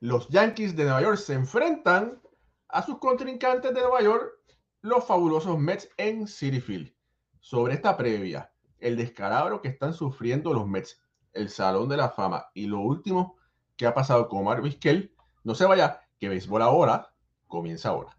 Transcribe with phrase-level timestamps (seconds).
[0.00, 2.20] los Yankees de Nueva York se enfrentan
[2.68, 4.32] a sus contrincantes de Nueva York,
[4.80, 6.90] los fabulosos Mets en City Field.
[7.40, 11.02] Sobre esta previa, el descalabro que están sufriendo los Mets,
[11.34, 13.36] el Salón de la Fama y lo último
[13.76, 17.12] que ha pasado con Omar Vizquel, no se vaya, que béisbol ahora
[17.46, 18.16] comienza ahora.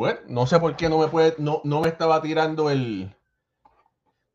[0.00, 3.14] Bueno, no sé por qué no me puede, no, no me estaba tirando el,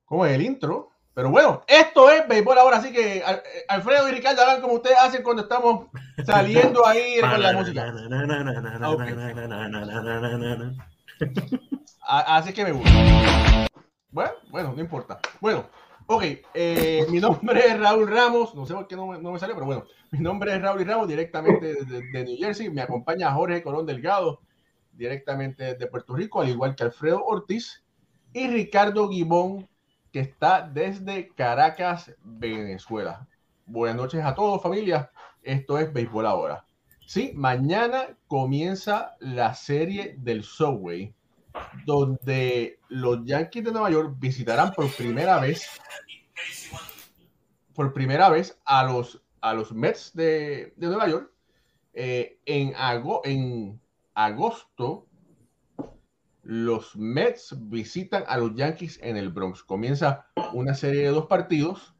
[0.05, 0.91] ¿cómo es el intro?
[1.15, 3.23] Pero bueno, esto es béisbol ahora, así que
[3.67, 5.87] Alfredo y Ricardo como ustedes hacen cuando estamos
[6.23, 7.91] saliendo ahí con la música.
[12.01, 13.67] Así que me gusta.
[14.11, 15.19] Bueno, bueno, no importa.
[15.41, 15.65] Bueno,
[16.05, 19.39] ok, eh, mi nombre es Raúl Ramos, no sé por qué no me, no me
[19.39, 22.69] salió, pero bueno, mi nombre es Raúl y Ramos, directamente de, de, New Jersey.
[22.69, 24.41] Me acompaña Jorge Colón Delgado,
[24.95, 27.83] directamente de Puerto Rico, al igual que Alfredo Ortiz
[28.33, 29.67] y Ricardo Guibón
[30.15, 33.27] que está desde Caracas, Venezuela.
[33.65, 35.11] Buenas noches a todos, familia.
[35.43, 36.65] Esto es Béisbol Ahora.
[37.05, 41.13] Sí, mañana comienza la serie del Subway,
[41.85, 45.67] donde los Yankees de Nueva York visitarán por primera vez,
[47.73, 51.29] por primera vez a los, a los Mets de, Nueva York
[51.93, 52.73] eh, en,
[53.25, 53.81] en
[54.15, 55.07] agosto
[56.41, 59.63] los Mets visitan a los Yankees en el Bronx.
[59.63, 61.95] Comienza una serie de dos partidos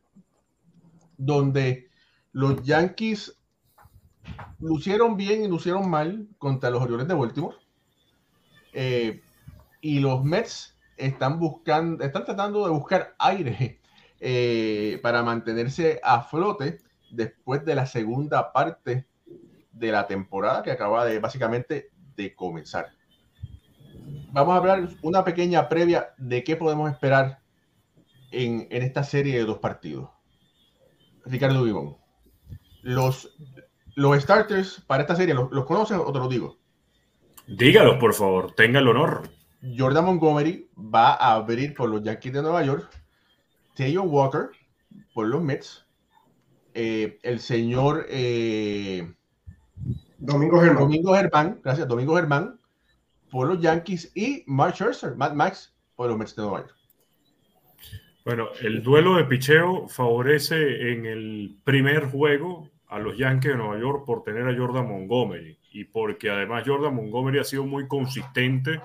[1.18, 1.90] donde
[2.32, 3.40] los Yankees
[4.60, 7.58] lucieron bien y lucieron mal contra los Orioles de Baltimore.
[8.74, 9.22] Eh,
[9.82, 13.82] y los Mets están buscando, están tratando de buscar aire
[14.20, 16.80] eh, para mantenerse a flote
[17.10, 19.08] después de la segunda parte
[19.72, 22.94] de la temporada que acaba de básicamente de comenzar
[24.36, 27.40] vamos a hablar una pequeña previa de qué podemos esperar
[28.32, 30.10] en, esta serie de dos partidos.
[31.26, 31.96] Ricardo Vivón.
[32.82, 33.34] Los,
[33.96, 36.58] los starters para esta serie, ¿los, ¿los conoces o te los digo?
[37.48, 39.30] Dígalos, por favor, tenga el honor.
[39.78, 42.90] Jordan Montgomery va a abrir por los Yankees de Nueva York.
[43.74, 44.50] Theo Walker
[45.14, 45.86] por los Mets.
[46.74, 49.14] Eh, el señor eh,
[50.26, 50.84] Domingo Germán.
[50.84, 52.60] Domingo Germán, gracias, Domingo Germán
[53.30, 56.76] por los Yankees y Mark Scherzer, Matt Max por los Mets de Nueva York.
[58.24, 63.80] Bueno, el duelo de picheo favorece en el primer juego a los Yankees de Nueva
[63.80, 68.80] York por tener a Jordan Montgomery y porque además Jordan Montgomery ha sido muy consistente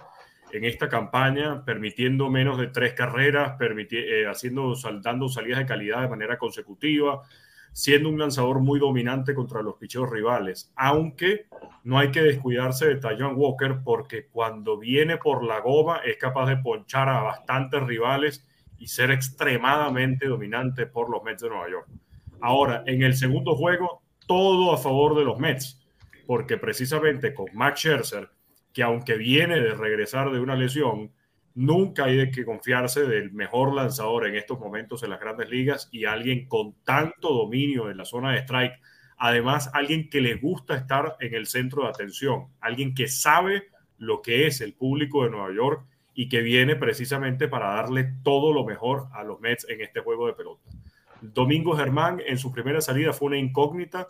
[0.53, 6.09] en esta campaña, permitiendo menos de tres carreras, eh, haciendo, dando salidas de calidad de
[6.09, 7.23] manera consecutiva,
[7.73, 11.47] siendo un lanzador muy dominante contra los picheos rivales, aunque
[11.85, 16.47] no hay que descuidarse de Taiwan Walker porque cuando viene por la goma es capaz
[16.47, 18.47] de ponchar a bastantes rivales
[18.79, 21.89] y ser extremadamente dominante por los Mets de Nueva York.
[22.41, 25.81] Ahora, en el segundo juego, todo a favor de los Mets,
[26.27, 28.31] porque precisamente con Max Scherzer,
[28.73, 31.13] que aunque viene de regresar de una lesión,
[31.55, 35.89] Nunca hay de que confiarse del mejor lanzador en estos momentos en las grandes ligas
[35.91, 38.81] y alguien con tanto dominio en la zona de strike.
[39.17, 43.65] Además, alguien que le gusta estar en el centro de atención, alguien que sabe
[43.99, 45.85] lo que es el público de Nueva York
[46.15, 50.27] y que viene precisamente para darle todo lo mejor a los Mets en este juego
[50.27, 50.63] de pelota.
[51.21, 54.07] Domingo Germán en su primera salida fue una incógnita,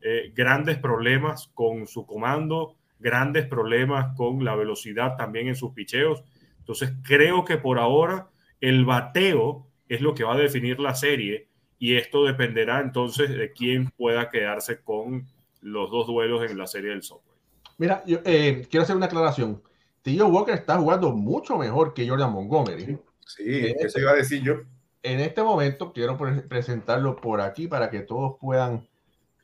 [0.00, 6.22] eh, grandes problemas con su comando, grandes problemas con la velocidad también en sus picheos
[6.62, 8.28] entonces creo que por ahora
[8.60, 13.52] el bateo es lo que va a definir la serie y esto dependerá entonces de
[13.52, 15.26] quién pueda quedarse con
[15.60, 17.36] los dos duelos en la serie del software.
[17.78, 19.60] Mira, yo eh, quiero hacer una aclaración.
[20.02, 22.96] Tío Walker está jugando mucho mejor que Jordan Montgomery.
[23.26, 24.60] Sí, eso este iba a decir yo.
[25.02, 26.16] En este momento quiero
[26.48, 28.86] presentarlo por aquí para que todos puedan,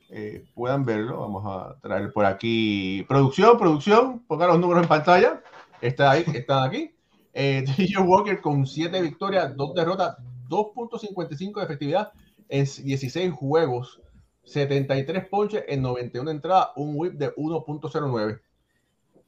[0.09, 1.19] eh, puedan verlo.
[1.19, 3.05] Vamos a traer por aquí.
[3.09, 5.43] Producción, producción, pongan los números en pantalla.
[5.81, 6.95] Está ahí, están aquí.
[7.33, 7.65] Eh,
[7.99, 10.17] Walker con 7 victorias, 2 derrotas,
[10.49, 12.11] 2.55 de efectividad
[12.49, 14.01] en 16 juegos,
[14.43, 18.41] 73 ponches en 91 entradas, un whip de 1.09.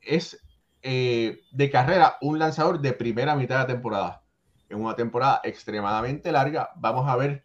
[0.01, 0.42] Es
[0.81, 4.24] eh, de carrera un lanzador de primera mitad de temporada.
[4.69, 7.44] En una temporada extremadamente larga, vamos a ver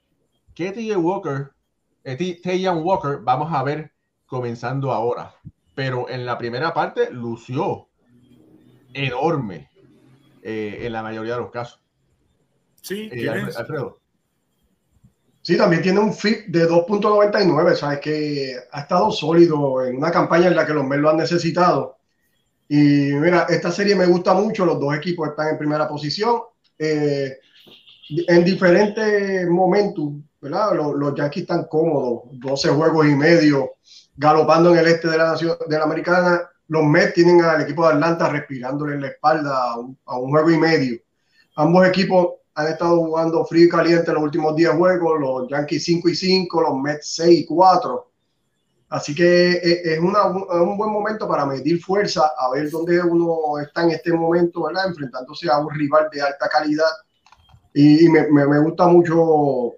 [0.55, 1.53] qué TJ Walker,
[2.05, 3.93] eh, Walker, vamos a ver
[4.27, 5.35] comenzando ahora.
[5.75, 7.89] Pero en la primera parte lució
[8.95, 9.69] enorme
[10.49, 11.81] eh, en la mayoría de los casos.
[12.81, 13.99] Sí, eh, Alfredo.
[15.43, 20.47] Sí, también tiene un FIP de 2.99, sabes que ha estado sólido en una campaña
[20.47, 21.99] en la que los Mets lo han necesitado.
[22.69, 26.43] Y mira, esta serie me gusta mucho, los dos equipos están en primera posición.
[26.79, 27.39] Eh,
[28.09, 30.77] en diferentes momentos, ¿verdad?
[30.77, 33.73] Los, Yankees están cómodos, 12 juegos y medio,
[34.17, 36.49] galopando en el este de la, nación, de la americana.
[36.69, 39.79] Los Mets tienen al equipo de Atlanta respirándole en la espalda a
[40.19, 40.99] un, juego y medio.
[41.57, 46.09] Ambos equipos han estado jugando frío y caliente los últimos 10 juegos, los Yankees 5
[46.09, 48.11] y 5, los Mets 6 y 4.
[48.89, 53.83] Así que eh, es, un buen momento para medir fuerza, a ver dónde uno está
[53.83, 54.87] en este momento, ¿verdad?
[54.87, 56.91] Enfrentándose a un rival de alta calidad.
[57.75, 58.25] Y, me,
[58.61, 59.75] gusta mucho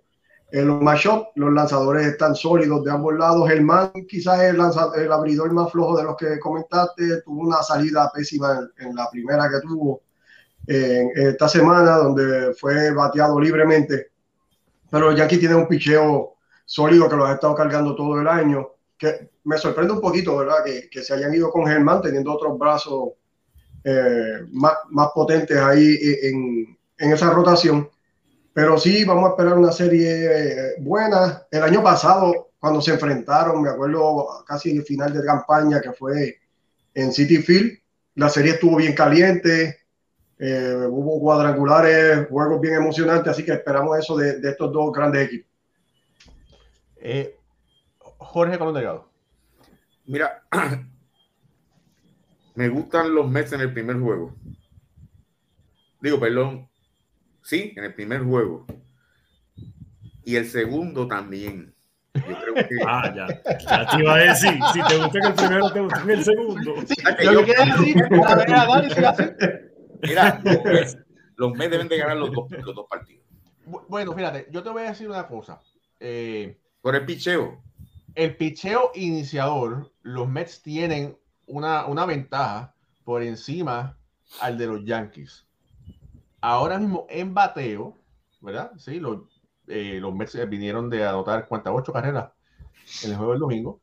[0.50, 3.50] eh, los matchups, los lanzadores están sólidos de ambos lados.
[3.50, 4.60] El man quizás es el,
[4.96, 9.48] el abridor más flojo de los que comentaste, tuvo una salida pésima en la primera
[9.48, 10.02] que tuvo
[10.66, 14.10] esta semana, donde fue bateado libremente.
[14.90, 16.34] Pero Yankee tiene un picheo
[16.64, 18.68] sólido que los ha estado cargando todo el año.
[18.96, 20.64] Que me sorprende un poquito, ¿verdad?
[20.64, 23.10] Que, que se hayan ido con Germán teniendo otros brazos
[23.84, 27.88] eh, más, más, potentes ahí en, en, esa rotación.
[28.58, 31.46] Pero sí, vamos a esperar una serie eh, buena.
[31.48, 35.92] El año pasado, cuando se enfrentaron, me acuerdo casi en el final de campaña que
[35.92, 36.40] fue
[36.92, 37.78] en City Field,
[38.16, 39.82] la serie estuvo bien caliente.
[40.40, 45.28] Eh, hubo cuadrangulares, juegos bien emocionantes, así que esperamos eso de, de estos dos grandes
[45.28, 45.52] equipos.
[46.96, 47.36] Eh,
[48.00, 49.08] Jorge Colón Delgado.
[50.04, 50.42] Mira,
[52.56, 54.34] me gustan los Mets en el primer juego.
[56.00, 56.67] Digo, perdón.
[57.48, 58.66] Sí, en el primer juego.
[60.22, 61.74] Y el segundo también.
[62.12, 62.68] Yo creo que...
[62.86, 63.26] Ah, ya.
[63.58, 66.74] Ya te iba a decir, si te gusta el primero, te gusta el segundo.
[66.86, 69.00] Sí, yo, decir, a ver, a Dani, si
[70.02, 70.42] Mira,
[71.36, 73.24] los Mets, deben de ganar los dos, los dos, partidos.
[73.88, 75.58] Bueno, fíjate, yo te voy a decir una cosa.
[76.00, 77.62] Eh, Por el picheo.
[78.14, 81.16] El picheo iniciador, los Mets tienen
[81.46, 82.74] una, una ventaja
[83.04, 83.96] por encima
[84.38, 85.47] al de los Yankees.
[86.40, 87.94] Ahora mismo en bateo,
[88.40, 88.72] ¿verdad?
[88.76, 92.30] Sí, los, eh, los Mets vinieron de anotar cuántas ocho carreras
[93.02, 93.80] en el juego del domingo,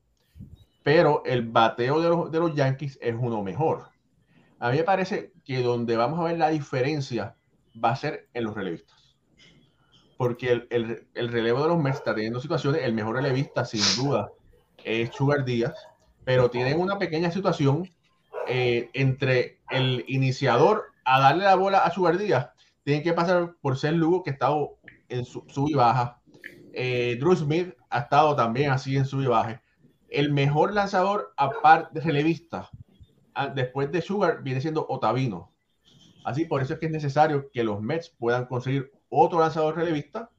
[0.83, 3.89] pero el bateo de los, de los Yankees es uno mejor.
[4.59, 7.35] A mí me parece que donde vamos a ver la diferencia
[7.83, 9.15] va a ser en los relevistas.
[10.17, 13.81] Porque el, el, el relevo de los Mets está teniendo situaciones, el mejor relevista sin
[13.97, 14.29] duda
[14.83, 15.73] es Sugar Díaz,
[16.23, 17.89] pero tienen una pequeña situación
[18.47, 22.49] eh, entre el iniciador a darle la bola a Sugar Díaz,
[22.83, 26.21] tienen que pasar por ser Lugo que ha estado en su sub y baja.
[26.73, 29.61] Eh, Drew Smith ha estado también así en sub y baja.
[30.09, 32.69] El mejor lanzador aparte de relevista
[33.53, 35.51] después de Sugar viene siendo Otavino.
[36.23, 40.31] Así, por eso es que es necesario que los Mets puedan conseguir otro lanzador relevista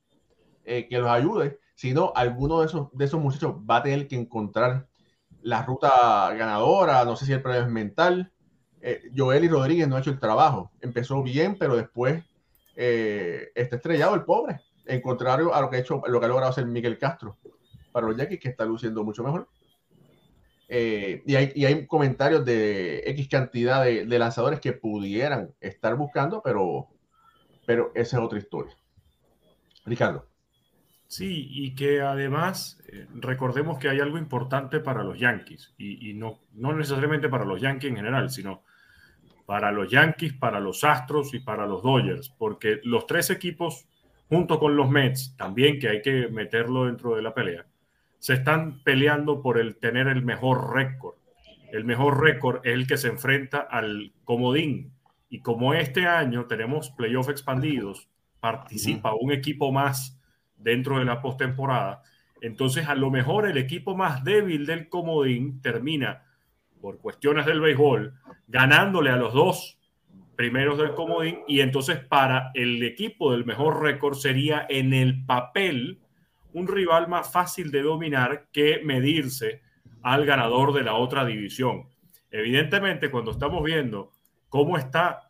[0.64, 1.60] eh, que los ayude.
[1.74, 4.88] Si no, alguno de esos, de esos muchachos va a tener que encontrar
[5.42, 7.04] la ruta ganadora.
[7.04, 8.32] No sé si el problema es mental.
[8.80, 10.70] Eh, Joel y Rodríguez no ha hecho el trabajo.
[10.80, 12.22] Empezó bien, pero después
[12.76, 14.60] eh, está estrellado el pobre.
[14.84, 17.38] En contrario a lo que ha hecho, lo que ha logrado hacer Miguel Castro
[17.90, 19.48] para los Yankees, que está luciendo mucho mejor.
[20.68, 26.42] Eh, y, hay, y, hay, comentarios de X cantidad de, lanzadores que pudieran estar buscando,
[26.42, 26.88] pero,
[27.64, 28.76] pero esa es otra historia.
[29.84, 30.26] Ricardo.
[31.06, 36.14] Sí, y que además eh, recordemos que hay algo importante para los Yankees, y, y,
[36.14, 38.64] no, no necesariamente para los Yankees en general, sino
[39.46, 43.86] para los Yankees, para los Astros y para los Dodgers, porque los tres equipos,
[44.28, 47.64] junto con los Mets, también que hay que meterlo dentro de la pelea,
[48.18, 51.14] se están peleando por el tener el mejor récord.
[51.72, 54.92] El mejor récord es el que se enfrenta al comodín.
[55.28, 58.08] Y como este año tenemos playoffs expandidos,
[58.40, 60.20] participa un equipo más
[60.56, 62.02] dentro de la postemporada,
[62.40, 66.24] entonces a lo mejor el equipo más débil del comodín termina,
[66.86, 68.14] por cuestiones del béisbol,
[68.46, 69.76] ganándole a los dos
[70.36, 75.98] primeros del comodín y entonces para el equipo del mejor récord sería en el papel
[76.52, 79.62] un rival más fácil de dominar que medirse
[80.00, 81.88] al ganador de la otra división.
[82.30, 84.12] Evidentemente, cuando estamos viendo
[84.48, 85.28] cómo está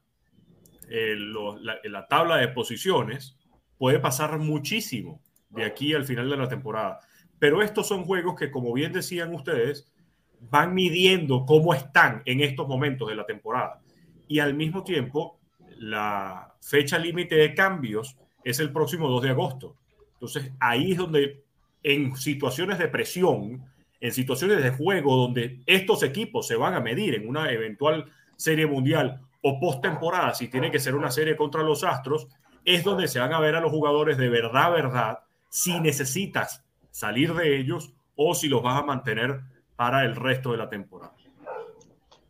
[0.91, 3.39] eh, la, la tabla de posiciones,
[3.79, 7.01] puede pasar muchísimo de aquí al final de la temporada.
[7.39, 9.91] Pero estos son juegos que, como bien decían ustedes,
[10.41, 13.81] van midiendo cómo están en estos momentos de la temporada.
[14.29, 15.39] Y al mismo tiempo,
[15.79, 19.77] la fecha límite de cambios es el próximo 2 de agosto.
[20.15, 21.45] Entonces, ahí es donde
[21.83, 23.65] en situaciones de presión,
[24.01, 28.67] en situaciones de juego donde estos equipos se van a medir en una eventual serie
[28.67, 32.29] mundial o postemporada, si tiene que ser una serie contra los Astros,
[32.65, 37.33] es donde se van a ver a los jugadores de verdad, verdad, si necesitas salir
[37.35, 39.41] de ellos o si los vas a mantener
[39.77, 41.15] para el resto de la temporada.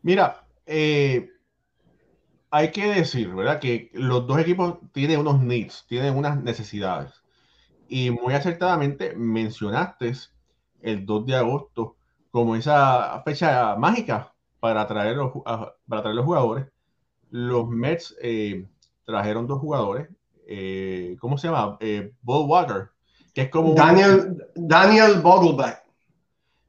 [0.01, 1.29] Mira, eh,
[2.49, 3.59] hay que decir, ¿verdad?
[3.59, 7.13] Que los dos equipos tienen unos needs, tienen unas necesidades.
[7.87, 10.13] Y muy acertadamente mencionaste
[10.81, 11.95] el 2 de agosto
[12.31, 16.67] como esa fecha mágica para traer los, para traer los jugadores.
[17.29, 18.67] Los Mets eh,
[19.05, 20.09] trajeron dos jugadores.
[20.47, 21.77] Eh, ¿Cómo se llama?
[21.79, 22.89] Eh, Walker,
[23.33, 23.73] que es como...
[23.73, 25.83] Daniel, Daniel Vogelback.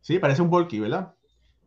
[0.01, 1.15] Sí, parece un Volky, ¿verdad?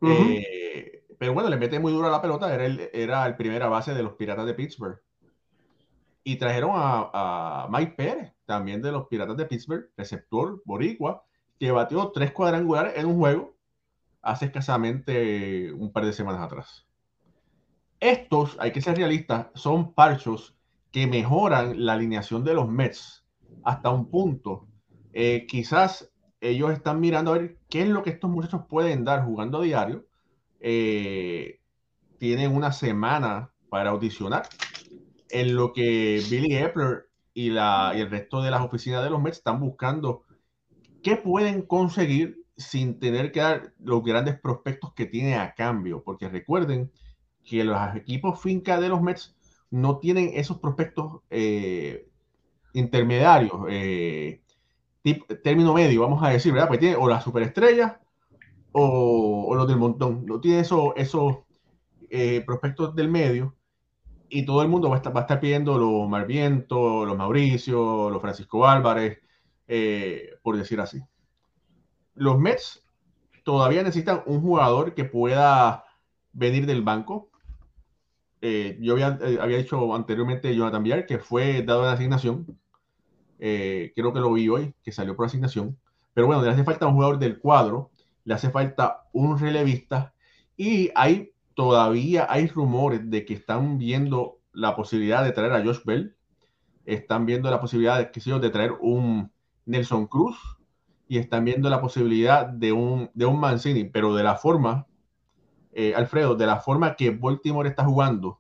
[0.04, 2.54] eh, pero bueno, le mete muy duro a la pelota.
[2.54, 5.00] Era el, era el primera base de los Piratas de Pittsburgh.
[6.24, 11.26] Y trajeron a, a Mike Pérez, también de los Piratas de Pittsburgh, receptor boricua,
[11.60, 13.56] que batió tres cuadrangulares en un juego
[14.22, 16.86] hace escasamente un par de semanas atrás.
[18.00, 20.56] Estos, hay que ser realistas, son parchos
[20.92, 23.26] que mejoran la alineación de los Mets
[23.64, 24.68] hasta un punto.
[25.14, 26.11] Eh, quizás
[26.42, 29.64] ellos están mirando a ver qué es lo que estos muchachos pueden dar jugando a
[29.64, 30.06] diario.
[30.60, 31.60] Eh,
[32.18, 34.44] tienen una semana para audicionar,
[35.30, 39.22] en lo que Billy Epler y, la, y el resto de las oficinas de los
[39.22, 40.24] Mets están buscando
[41.02, 46.30] qué pueden conseguir sin tener que dar los grandes prospectos que tiene a cambio, porque
[46.30, 46.92] recuerden
[47.44, 49.36] que los equipos finca de los Mets
[49.70, 52.08] no tienen esos prospectos eh,
[52.74, 54.41] intermediarios, eh,
[55.44, 56.68] término medio, vamos a decir, ¿verdad?
[56.68, 57.98] Pues tiene o las superestrellas
[58.72, 61.40] o, los del montón, no tiene esos, esos
[62.10, 63.56] eh, prospectos del medio
[64.30, 68.10] y todo el mundo va a estar, va a estar pidiendo los Marviento, los Mauricio,
[68.10, 69.20] los Francisco Álvarez,
[70.42, 71.02] por decir así
[72.16, 72.84] los Mets
[73.44, 75.86] todavía necesitan un jugador que pueda
[76.34, 77.32] venir del banco.
[78.42, 82.60] Eh, yo había, eh, había, dicho anteriormente Jonathan Villar que fue dado de asignación.
[83.42, 85.78] Eh, creo que lo vi hoy, que salió por asignación.
[86.14, 87.92] Pero bueno, le hace falta un jugador del cuadro,
[88.24, 90.14] le hace falta un relevista
[90.56, 95.84] y hay todavía hay rumores de que están viendo la posibilidad de traer a Josh
[95.84, 96.16] Bell,
[96.86, 99.32] están viendo la posibilidad de, de traer un
[99.66, 100.38] Nelson Cruz,
[101.12, 104.88] y están viendo la posibilidad de un, de un Mancini, pero de la forma,
[105.74, 108.40] eh, Alfredo, de la forma que Baltimore está jugando,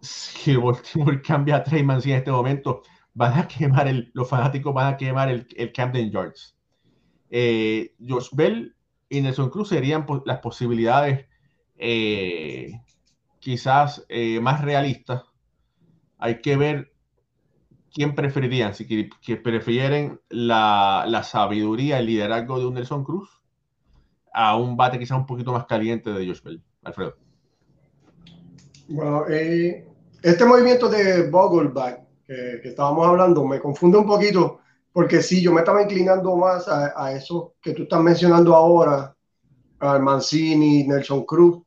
[0.00, 2.80] si Baltimore cambia a Trey Mancini en este momento,
[3.18, 6.56] van a quemar el, los fanáticos van a quemar el, el Camden Yards.
[7.30, 8.74] Eh, Josh Bell
[9.10, 11.26] y Nelson Cruz serían las posibilidades
[11.76, 12.80] eh,
[13.40, 15.24] quizás eh, más realistas.
[16.18, 16.92] Hay que ver
[17.92, 18.74] ¿quién preferirían?
[18.74, 23.42] Si que, prefieren la, la, sabiduría, el liderazgo de un Nelson Cruz
[24.32, 26.62] a un bate quizá un poquito más caliente de Josh Bell.
[26.84, 27.16] Alfredo.
[28.88, 29.86] Bueno, eh,
[30.22, 34.60] este movimiento de Vogelback que, que, estábamos hablando me confunde un poquito
[34.92, 39.16] porque sí, yo me estaba inclinando más a, a eso que tú estás mencionando ahora,
[39.80, 41.62] al Mancini, Nelson Cruz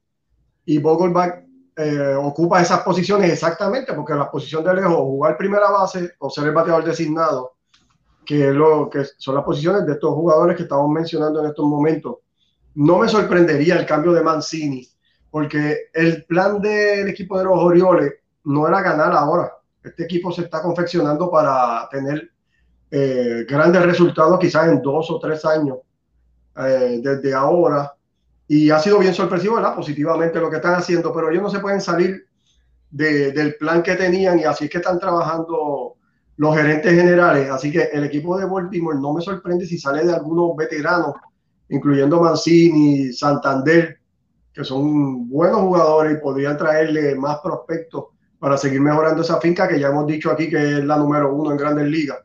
[0.65, 6.11] y Vogelback eh, ocupa esas posiciones exactamente, porque la posición de lejos, jugar primera base
[6.19, 7.53] o ser el bateador designado,
[8.25, 11.65] que, es lo, que son las posiciones de estos jugadores que estamos mencionando en estos
[11.65, 12.17] momentos.
[12.75, 14.87] No me sorprendería el cambio de Mancini,
[15.29, 18.13] porque el plan del equipo de los Orioles
[18.43, 19.51] no era ganar ahora.
[19.83, 22.31] Este equipo se está confeccionando para tener
[22.89, 25.77] eh, grandes resultados quizás en dos o tres años
[26.57, 27.93] eh, desde ahora
[28.47, 29.75] y ha sido bien sorpresivo, ¿verdad?
[29.75, 32.25] Positivamente lo que están haciendo, pero ellos no se pueden salir
[32.89, 35.95] de, del plan que tenían y así es que están trabajando
[36.35, 37.49] los gerentes generales.
[37.49, 41.15] Así que el equipo de Baltimore no me sorprende si sale de algunos veteranos,
[41.69, 43.99] incluyendo Mancini, Santander,
[44.53, 48.05] que son buenos jugadores y podrían traerle más prospectos
[48.41, 51.51] para seguir mejorando esa finca que ya hemos dicho aquí que es la número uno
[51.51, 52.17] en grandes ligas.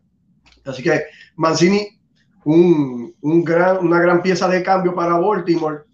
[0.65, 1.05] Así que
[1.37, 1.87] Mancini,
[2.47, 5.85] un, un gran, una gran pieza de cambio para Baltimore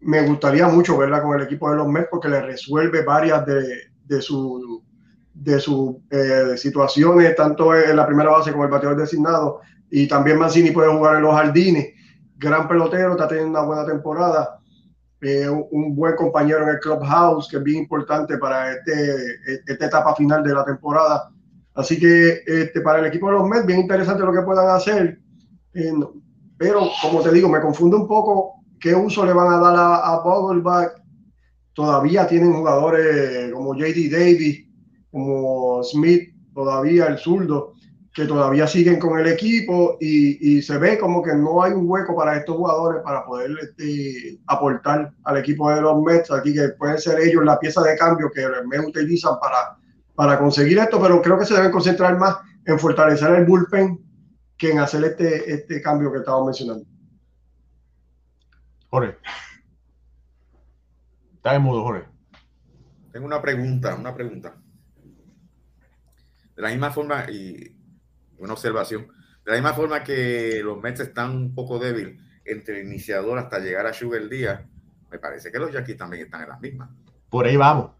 [0.00, 3.92] me gustaría mucho verla con el equipo de los Mets porque le resuelve varias de,
[4.04, 4.82] de sus
[5.32, 5.62] de
[6.10, 9.60] eh, situaciones, tanto en la primera base como el bateador designado.
[9.90, 11.94] Y también Mancini puede jugar en los jardines.
[12.36, 14.58] Gran pelotero, está teniendo una buena temporada.
[15.22, 20.14] Eh, un, buen compañero en el clubhouse, que es bien importante para este, esta etapa
[20.16, 21.30] final de la temporada.
[21.74, 25.20] Así que este, para el equipo de los Mets, bien interesante lo que puedan hacer.
[25.74, 25.94] Eh,
[26.58, 30.14] pero, como te digo, me confunde un poco ¿Qué uso le van a dar a,
[30.14, 30.92] a
[31.72, 34.66] Todavía tienen jugadores como JD Davis,
[35.12, 37.74] como Smith, todavía el zurdo,
[38.12, 42.14] que todavía siguen con el equipo y, se ve como que no hay un hueco
[42.14, 46.30] para estos jugadores para poder este, aportar al equipo de los Mets.
[46.30, 49.78] Aquí que pueden ser ellos la pieza de cambio que me utilizan para,
[50.14, 53.98] para conseguir esto, pero creo que se deben concentrar más en fortalecer el bullpen
[54.58, 56.84] que en hacer este, este cambio que estamos mencionando.
[58.90, 59.16] Jorge.
[61.34, 62.04] Está en mudo, Jorge.
[63.10, 64.54] Tengo una pregunta, una pregunta.
[66.54, 67.81] De la misma forma, y
[68.42, 69.08] una observación,
[69.44, 73.58] de la misma forma que los Mets están un poco débiles entre el iniciador hasta
[73.58, 74.66] llegar a Sugar Día,
[75.10, 76.90] me parece que los Yankees también están en las mismas.
[77.28, 77.92] Por ahí vamos.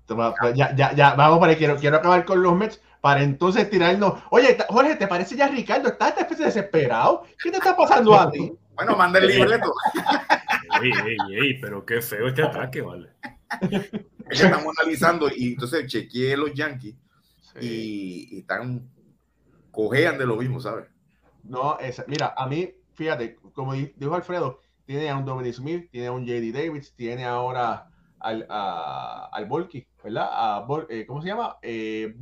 [0.54, 1.58] Ya, ya, ya, vamos para ahí.
[1.58, 4.22] Quiero, quiero acabar con los Mets para entonces tirarnos.
[4.30, 5.88] Oye, Jorge, ¿te parece ya Ricardo?
[5.88, 7.24] ¿Estás esta especie desesperado?
[7.42, 8.52] ¿Qué te está pasando a ti?
[8.74, 9.70] Bueno, manda el libreto.
[10.82, 13.10] ey, ey, ey, pero qué feo este ataque, vale.
[14.30, 16.96] estamos analizando y entonces chequeé los Yankees
[17.60, 18.88] y, y, están
[19.72, 20.86] cojean de lo mismo, ¿sabes?
[21.42, 26.06] No, es, mira, a mí, fíjate, como dijo Alfredo, tiene a un Dominic Smith, tiene
[26.08, 27.88] a un JD Davis, tiene ahora
[28.20, 30.28] al, a, al Volky, ¿verdad?
[30.30, 31.56] A, eh, ¿Cómo se llama?
[31.62, 32.14] Eh,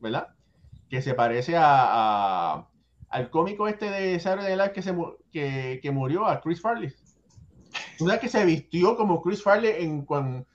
[0.00, 0.28] ¿verdad?
[0.88, 2.68] Que se parece a, a,
[3.10, 4.96] al cómico este de Saturday Night que, se,
[5.30, 6.92] que, que murió, a Chris Farley.
[8.00, 10.46] Una que se vistió como Chris Farley en cuando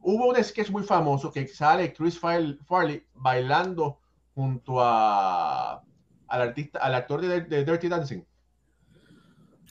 [0.00, 4.00] hubo un sketch muy famoso que sale Chris Farley bailando
[4.34, 5.82] junto a
[6.28, 8.24] al artista, al actor de, de Dirty Dancing.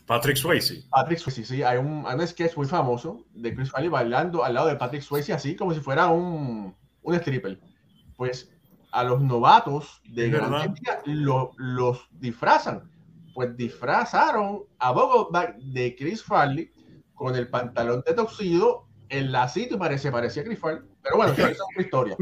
[0.05, 0.83] Patrick Swayze.
[0.89, 1.63] Patrick Swayze, sí.
[1.63, 5.33] Hay un, un, sketch muy famoso de Chris Farley bailando al lado de Patrick Swayze,
[5.33, 7.59] así como si fuera un, un stripper.
[8.15, 8.51] Pues
[8.91, 10.75] a los novatos de Gran
[11.05, 12.91] lo, los disfrazan.
[13.33, 16.71] Pues disfrazaron a Bogo de Chris Farley
[17.13, 20.90] con el pantalón de toxido, el lacito y parece, parecía Chris Farley.
[21.03, 22.17] Pero bueno, eso es otra historia.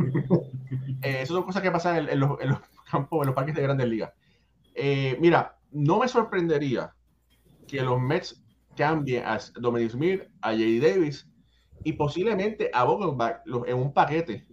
[1.02, 2.60] Eh, esas son cosas que pasan en, en, los, en, los,
[2.92, 4.12] campos, en los parques de grandes ligas.
[4.76, 6.94] Eh, mira, no me sorprendería
[7.68, 8.44] que los Mets
[8.76, 10.64] cambien a Dominic Smith, a J.
[10.82, 11.30] Davis
[11.84, 14.46] y posiblemente a Vogelbach en un paquete.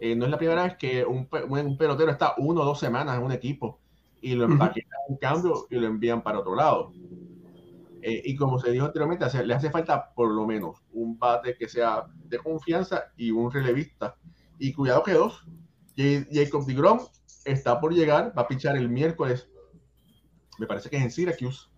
[0.00, 3.16] Eh, no es la primera vez que un, un, pelotero está uno o dos semanas
[3.16, 3.78] en un equipo
[4.20, 6.92] y lo empaquetan un cambio y lo envían para otro lado.
[8.02, 11.68] Eh, y como se dijo anteriormente, le hace falta por lo menos un bate que
[11.68, 14.16] sea de confianza y un relevista.
[14.58, 15.46] Y cuidado que dos,
[15.96, 17.00] Jacob DeGrom
[17.44, 19.48] está por llegar, va a pichar el miércoles,
[20.58, 21.68] me parece que es en Syracuse.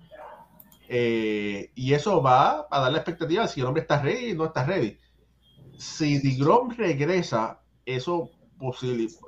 [0.88, 4.44] Eh, y eso va a dar la expectativa si el hombre está ready o no
[4.46, 4.98] está ready.
[5.76, 8.30] Si DeGrom regresa, eso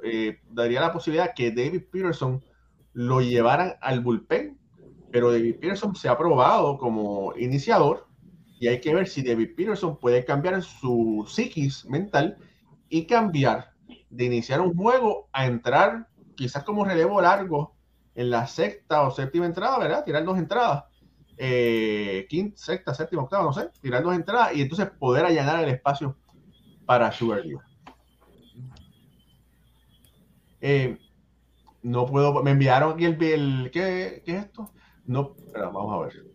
[0.02, 2.42] eh, daría la posibilidad que David Peterson
[2.92, 4.58] lo llevaran al bullpen,
[5.10, 8.06] pero David Peterson se ha probado como iniciador
[8.58, 12.38] y hay que ver si David Peterson puede cambiar su psiquis mental
[12.88, 13.72] y cambiar
[14.10, 17.74] de iniciar un juego a entrar quizás como relevo largo
[18.14, 20.04] en la sexta o séptima entrada, ¿verdad?
[20.04, 20.84] Tirar dos entradas.
[21.36, 25.68] Eh, quinta, sexta, séptima, octava, no sé, tirar dos entradas y entonces poder allanar el
[25.68, 26.16] espacio
[26.86, 27.42] para Sugar
[30.62, 30.98] eh,
[31.82, 34.70] no puedo, me enviaron aquí el, el ¿qué, ¿qué, es esto?
[35.06, 36.26] No, espera, vamos a ver.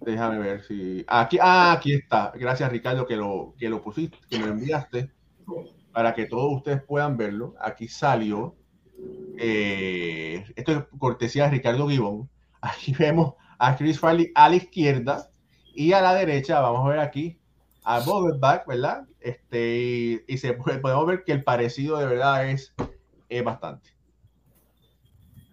[0.00, 1.04] Déjame ver si.
[1.08, 2.32] Aquí, ah, aquí está.
[2.34, 5.10] Gracias, Ricardo, que lo, que lo pusiste, que me enviaste
[5.92, 7.54] para que todos ustedes puedan verlo.
[7.60, 8.54] Aquí salió.
[9.38, 12.30] Eh, esto es cortesía de Ricardo Gibón.
[12.60, 15.30] Aquí vemos a Chris Farley a la izquierda
[15.74, 17.38] y a la derecha, vamos a ver aquí
[17.84, 19.06] a Boberback, ¿verdad?
[19.20, 22.74] Este, y, se podemos ver que el parecido de verdad es,
[23.28, 23.90] es bastante.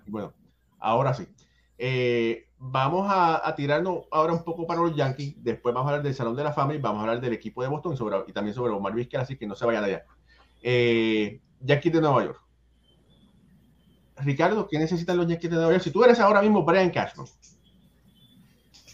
[0.07, 0.33] Bueno,
[0.79, 1.27] ahora sí.
[1.77, 5.36] Eh, vamos a, a, tirarnos ahora un poco para los Yankees.
[5.43, 7.62] Después vamos a hablar del Salón de la Fama y vamos a hablar del equipo
[7.62, 10.05] de Boston y, sobre, y también sobre Omar Vizquel, así que no se vayan allá.
[10.62, 12.39] Eh, Yankees de Nueva York.
[14.17, 15.83] Ricardo, ¿qué necesitan los Yankees de Nueva York?
[15.83, 17.27] Si tú eres ahora mismo Brian Cashman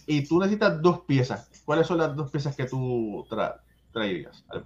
[0.07, 3.61] y tú necesitas dos piezas, ¿cuáles son las dos piezas que tú tra
[3.91, 4.63] traerías al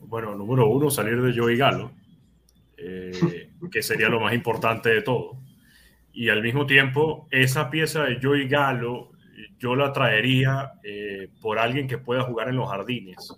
[0.00, 1.92] Bueno, número uno, salir de Joey Galo,
[2.76, 5.38] eh, que sería lo más importante de todo.
[6.14, 9.10] Y al mismo tiempo, esa pieza de Joey Galo,
[9.58, 13.34] yo la traería eh, por alguien que pueda jugar en los jardines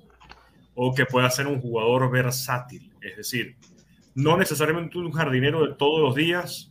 [0.75, 3.57] o que pueda ser un jugador versátil, es decir,
[4.15, 6.71] no necesariamente un jardinero de todos los días,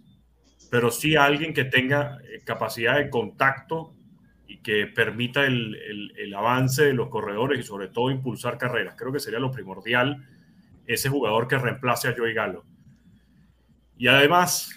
[0.70, 3.96] pero sí alguien que tenga eh, capacidad de contacto
[4.48, 8.96] y que permita el, el, el, avance de los corredores y sobre todo impulsar carreras.
[8.96, 10.24] Creo que sería lo primordial
[10.86, 12.64] ese jugador que reemplace a Joey Galo.
[13.98, 14.70] Y además,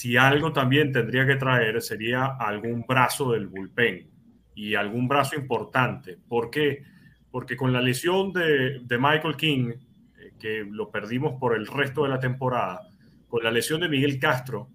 [0.00, 4.08] si algo también tendría que traer sería algún brazo del bullpen
[4.54, 6.16] y algún brazo importante.
[6.28, 6.84] ¿Por qué?
[7.30, 9.72] porque con la lesión de, Michael King,
[10.18, 12.88] eh, que lo perdimos por el resto de la temporada,
[13.28, 14.68] con la lesión de Miguel Castro,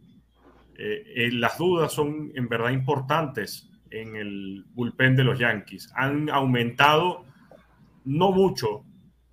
[0.78, 5.92] eh, eh, las dudas son en verdad importantes en el bullpen de los Yankees.
[5.96, 7.26] Han aumentado,
[8.06, 8.84] no mucho,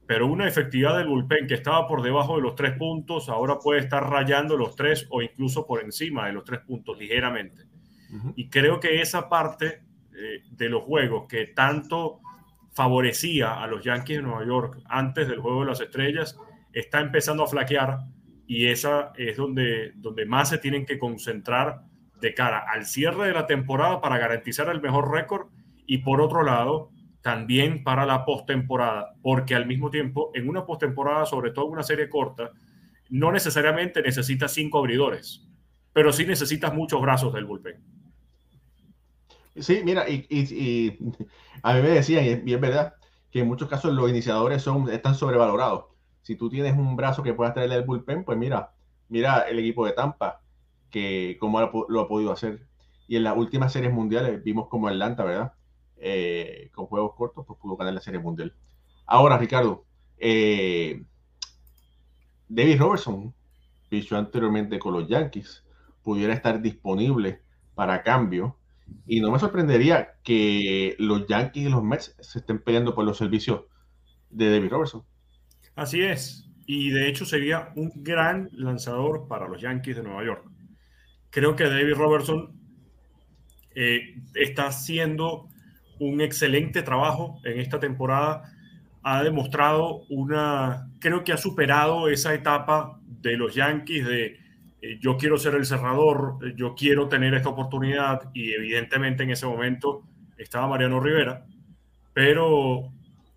[0.06, 3.80] pero una efectividad del bullpen que estaba por debajo de los tres puntos, ahora puede
[3.80, 7.62] estar rayando los tres o incluso por encima de los tres puntos ligeramente.
[8.36, 9.84] Y creo que esa parte
[10.14, 12.20] eh, de los juegos que tanto
[12.72, 16.38] favorecía a los Yankees de Nueva York antes del juego de las estrellas
[16.72, 18.00] está empezando a flaquear
[18.46, 21.84] y esa es donde, donde más se tienen que concentrar
[22.20, 25.48] de cara al cierre de la temporada para garantizar el mejor récord
[25.86, 26.90] y por otro lado
[27.22, 31.82] también para la postemporada, porque al mismo tiempo en una postemporada, sobre todo en una
[31.82, 32.50] serie corta,
[33.10, 35.46] no necesariamente necesitas cinco abridores,
[35.92, 37.80] pero sí necesitas muchos brazos del bullpen.
[39.56, 40.98] Sí, mira, y, y,
[41.62, 42.94] a mí me decían, y es, verdad,
[43.30, 45.84] que en muchos casos los iniciadores son, están sobrevalorados.
[46.22, 48.72] Si tú tienes un brazo que puedas traerle el bullpen, pues mira,
[49.08, 50.40] mira el equipo de Tampa,
[50.90, 52.66] que cómo lo, ha podido hacer.
[53.06, 55.52] Y en las últimas series mundiales vimos como Atlanta, ¿verdad?
[56.04, 58.52] Eh, con juegos cortos, pues pudo ganar la serie mundial.
[59.06, 59.84] Ahora, Ricardo,
[60.18, 61.04] eh,
[62.48, 63.32] David Robertson,
[63.88, 65.64] pichó anteriormente con los Yankees,
[66.02, 67.42] pudiera estar disponible
[67.76, 68.58] para cambio
[69.06, 73.16] y no me sorprendería que los Yankees y los Mets se estén peleando por los
[73.16, 73.62] servicios
[74.28, 75.04] de David Robertson.
[75.76, 76.50] Así es.
[76.66, 80.50] Y de hecho sería un gran lanzador para los Yankees de Nueva York.
[81.30, 82.58] Creo que David Robertson
[83.76, 85.48] eh, está haciendo
[86.02, 88.52] un excelente trabajo en esta temporada.
[89.02, 94.42] Ha demostrado una, creo que ha superado esa etapa de los Yankees de
[94.80, 99.46] eh, yo quiero ser el cerrador, yo quiero tener esta oportunidad y evidentemente en ese
[99.46, 100.02] momento
[100.36, 101.46] estaba Mariano Rivera,
[102.12, 102.92] pero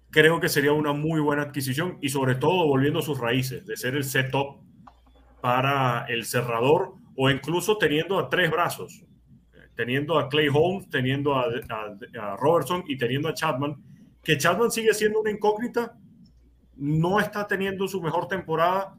[0.09, 3.77] creo que sería una muy buena adquisición y sobre todo volviendo a sus raíces, de
[3.77, 4.57] ser el setup
[5.39, 9.03] para el cerrador o incluso teniendo a tres brazos,
[9.75, 13.75] teniendo a Clay Holmes, teniendo a, a Robertson y teniendo a Chapman,
[14.23, 15.97] que Chapman sigue siendo una incógnita,
[16.77, 18.95] no está teniendo su mejor temporada,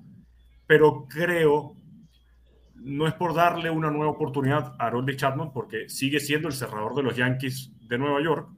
[0.67, 1.77] pero creo
[2.87, 6.95] no es por darle una nueva oportunidad a Harold Chapman, porque sigue siendo el cerrador
[6.95, 8.49] de los Yankees de Nueva York,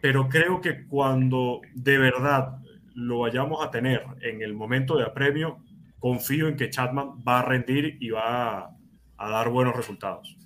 [0.00, 2.58] pero creo que cuando de verdad
[2.94, 5.58] lo vayamos a tener en el momento de apremio,
[5.98, 8.70] confío en que Chapman va a rendir y va
[9.18, 10.36] a, dar buenos resultados.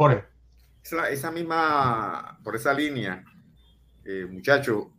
[0.00, 0.24] Jorge.
[1.10, 3.22] Esa, misma, por esa línea,
[4.02, 4.92] eh, muchacho,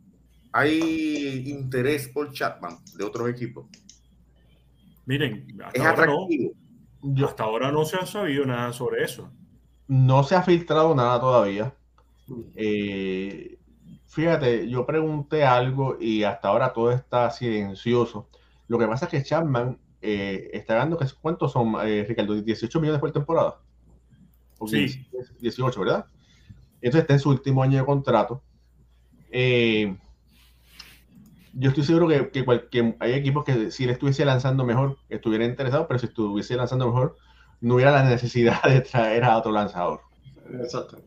[0.52, 3.66] ¿hay interés por Chapman de otros equipos?
[5.04, 6.52] Miren, es atractivo
[7.24, 9.28] hasta ahora no se ha sabido nada sobre eso.
[9.88, 11.74] No se ha filtrado nada todavía.
[12.54, 13.58] Eh,
[14.06, 18.28] fíjate, yo pregunté algo y hasta ahora todo está silencioso.
[18.68, 22.36] Lo que pasa es que Chapman eh, está ganando, ¿cuántos son, eh, Ricardo?
[22.36, 23.58] ¿18 millones por temporada?
[24.66, 25.06] Sí.
[25.40, 26.06] 18, ¿verdad?
[26.80, 28.42] Entonces está en su último año de contrato.
[29.30, 29.96] Eh,
[31.54, 32.30] yo estoy seguro que,
[32.70, 36.86] que, hay equipos que si le estuviese lanzando mejor, estuviera interesado, pero si estuviese lanzando
[36.86, 37.16] mejor,
[37.60, 40.00] no hubiera la necesidad de traer a otro lanzador.
[40.60, 40.98] Exacto.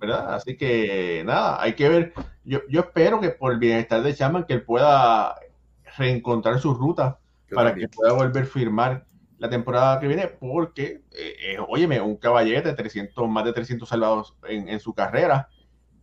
[0.00, 0.34] ¿Verdad?
[0.34, 2.12] Así que nada, hay que ver.
[2.44, 5.34] Yo, yo espero que por el bienestar de Chapman, que él pueda
[5.96, 7.18] reencontrar su ruta
[7.52, 9.06] para que pueda volver a firmar
[9.38, 14.36] la temporada que viene, porque, eh, eh, óyeme, un caballete, 300, más de 300 salvados
[14.48, 15.48] en, en su carrera,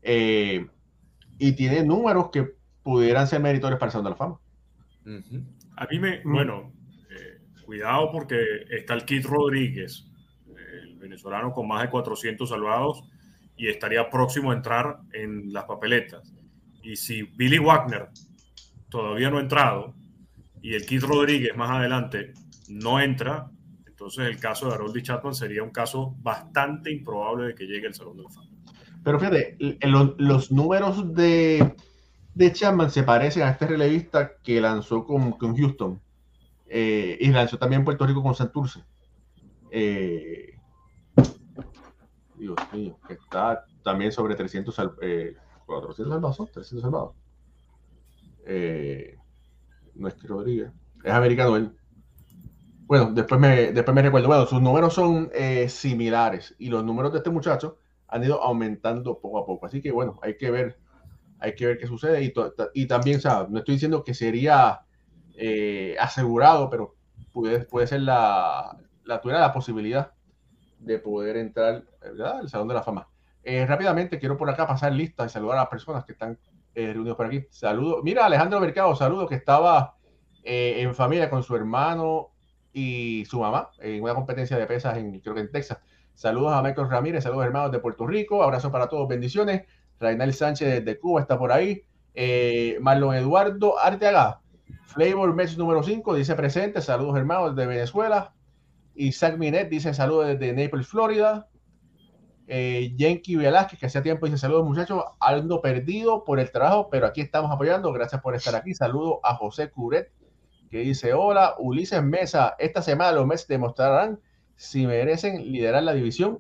[0.01, 0.67] eh,
[1.37, 4.39] y tiene números que pudieran ser meritorios para el Salón de la Fama.
[5.77, 6.71] A mí me, bueno,
[7.09, 8.37] eh, cuidado porque
[8.69, 10.05] está el Kit Rodríguez,
[10.83, 13.03] el venezolano con más de 400 salvados
[13.57, 16.33] y estaría próximo a entrar en las papeletas.
[16.83, 18.09] Y si Billy Wagner
[18.89, 19.95] todavía no ha entrado
[20.61, 22.33] y el Kit Rodríguez más adelante
[22.71, 23.51] no entra,
[23.85, 27.93] entonces el caso de Harold Chapman sería un caso bastante improbable de que llegue al
[27.93, 28.49] Salón de Fama.
[29.03, 29.57] Pero fíjate,
[30.17, 31.75] los números de
[32.33, 35.99] de Chapman se parece a este relevista que lanzó con, con Houston
[36.67, 38.83] eh, y lanzó también Puerto Rico con Santurce.
[39.69, 40.57] Eh,
[42.35, 47.15] Dios mío, que está también sobre 300 eh, 400 salvados, 300 salvados.
[48.45, 49.17] Eh,
[49.95, 50.71] no es que Rodríguez,
[51.03, 51.75] es americano él.
[52.91, 54.27] Bueno, después me, después me recuerdo.
[54.27, 57.77] Bueno, sus números son eh, similares y los números de este muchacho
[58.09, 59.65] han ido aumentando poco a poco.
[59.65, 60.77] Así que bueno, hay que ver
[61.39, 62.21] hay que ver qué sucede.
[62.21, 62.33] Y,
[62.73, 64.81] y también, sea, no estoy diciendo que sería
[65.37, 66.93] eh, asegurado, pero
[67.31, 70.11] puede, puede ser la, la, la posibilidad
[70.79, 72.39] de poder entrar ¿verdad?
[72.39, 73.07] al Salón de la Fama.
[73.41, 76.37] Eh, rápidamente quiero por acá pasar lista y saludar a las personas que están
[76.75, 77.45] eh, reunidos por aquí.
[77.51, 78.01] Saludos.
[78.03, 79.95] Mira, Alejandro Mercado, saludos, que estaba
[80.43, 82.31] en familia con su hermano
[82.73, 85.79] y su mamá en una competencia de pesas en, creo que en Texas.
[86.13, 89.63] Saludos a Michael Ramírez, saludos hermanos de Puerto Rico, abrazo para todos, bendiciones.
[89.99, 91.83] Rainal Sánchez de Cuba está por ahí.
[92.13, 94.41] Eh, Marlon Eduardo Arteaga,
[94.85, 98.33] Flavor Mets número 5 dice presente, saludos hermanos de Venezuela.
[98.95, 101.47] Isaac Minet dice saludos desde Naples, Florida.
[102.47, 107.05] Eh, Yankee Velázquez, que hacía tiempo dice saludos muchachos, ando perdido por el trabajo, pero
[107.07, 108.73] aquí estamos apoyando, gracias por estar aquí.
[108.73, 110.11] Saludos a José Curet,
[110.71, 114.21] que dice hola, Ulises Mesa, esta semana los Mets demostrarán
[114.55, 116.39] si merecen liderar la división.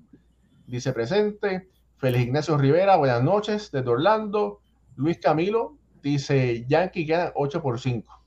[0.65, 1.69] Dice presente.
[1.97, 4.61] Félix Ignacio Rivera, buenas noches desde Orlando.
[4.95, 8.23] Luis Camilo dice Yankee quedan 8 por 5.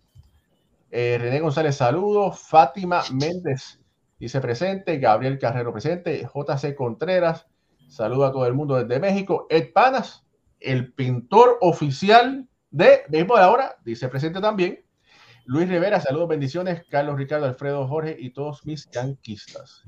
[0.91, 2.39] Eh, René González, saludos.
[2.39, 3.81] Fátima Méndez
[4.19, 4.99] dice presente.
[4.99, 6.29] Gabriel Carrero presente.
[6.35, 7.47] JC Contreras,
[7.89, 9.47] saludo a todo el mundo desde México.
[9.49, 10.27] Ed Panas,
[10.61, 14.84] el pintor oficial de Béisbol ahora, dice presente también.
[15.47, 16.85] Luis Rivera, saludos, bendiciones.
[16.89, 19.85] Carlos Ricardo, Alfredo Jorge y todos mis yanquistas.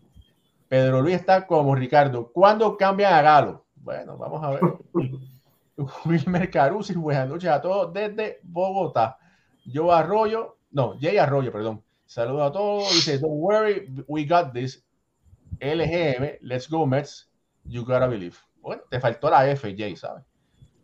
[0.68, 2.30] Pedro Luis está como Ricardo.
[2.30, 3.66] ¿Cuándo cambian a Galo?
[3.76, 4.60] Bueno, vamos a ver.
[6.04, 9.18] Wilmer Carusi, buenas noches a todos desde Bogotá.
[9.64, 11.82] Yo Arroyo, no, Jay Arroyo, perdón.
[12.04, 12.92] Saludos a todos.
[12.92, 14.84] Dice, don't worry, we got this.
[15.60, 17.30] LGM, let's go Mets,
[17.64, 18.36] you gotta believe.
[18.60, 20.24] Bueno, te faltó la F, Jay, ¿sabes?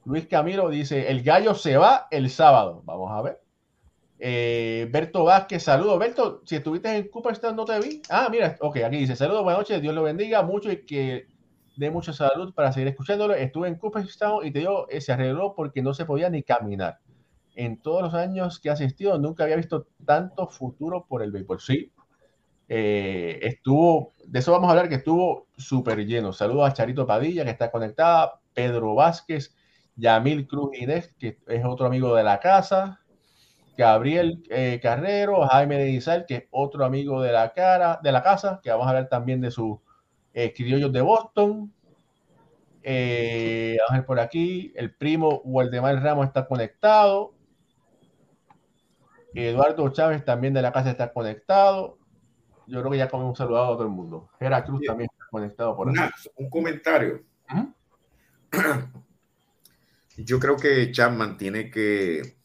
[0.04, 2.82] Luis Camilo dice, el gallo se va el sábado.
[2.84, 3.41] Vamos a ver.
[4.24, 5.98] Eh, Berto Vázquez, saludos.
[5.98, 8.00] Berto, si estuviste en Cooperstown no te vi.
[8.08, 11.26] Ah, mira, ok, aquí dice, saludos, buenas noches, Dios lo bendiga mucho y que
[11.74, 13.34] dé mucha salud para seguir escuchándolo.
[13.34, 17.00] Estuve en Cooperstown y te digo, eh, se arregló porque no se podía ni caminar.
[17.56, 21.60] En todos los años que he asistido, nunca había visto tanto futuro por el béisbol.
[21.60, 21.90] Sí,
[22.68, 26.32] eh, estuvo, de eso vamos a hablar, que estuvo súper lleno.
[26.32, 29.52] Saludos a Charito Padilla, que está conectada, Pedro Vázquez,
[29.96, 33.00] Yamil Cruz Inés, que es otro amigo de la casa,
[33.76, 38.22] Gabriel eh, Carrero, Jaime de Izal, que es otro amigo de la, cara, de la
[38.22, 39.78] casa, que vamos a hablar también de sus
[40.34, 41.72] eh, criollos de Boston.
[42.82, 47.34] Eh, vamos a ver por aquí, el primo Waldemar Ramos está conectado.
[49.34, 51.98] Eduardo Chávez también de la casa está conectado.
[52.66, 54.28] Yo creo que ya hemos saludado a todo el mundo.
[54.38, 55.98] Gera Cruz también está conectado por aquí.
[56.36, 57.22] Un comentario.
[60.18, 62.41] Yo creo que Chapman tiene que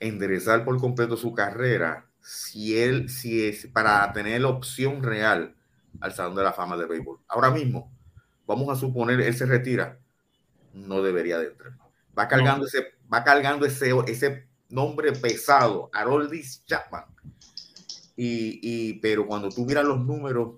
[0.00, 5.54] enderezar por completo su carrera si él, si es para tener la opción real
[6.00, 7.20] al Salón de la Fama de Béisbol.
[7.28, 7.90] Ahora mismo,
[8.46, 9.98] vamos a suponer él se retira,
[10.72, 11.72] no debería de entrar.
[12.16, 17.04] Va cargando ese, va cargando ese, ese nombre pesado, Haroldis Chapman.
[18.16, 20.56] Y, y, pero cuando tú miras los números,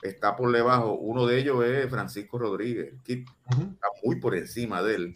[0.00, 0.94] está por debajo.
[0.94, 5.12] Uno de ellos es Francisco Rodríguez, que está muy por encima de él,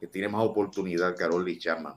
[0.00, 1.94] que tiene más oportunidad que Haroldis Chapman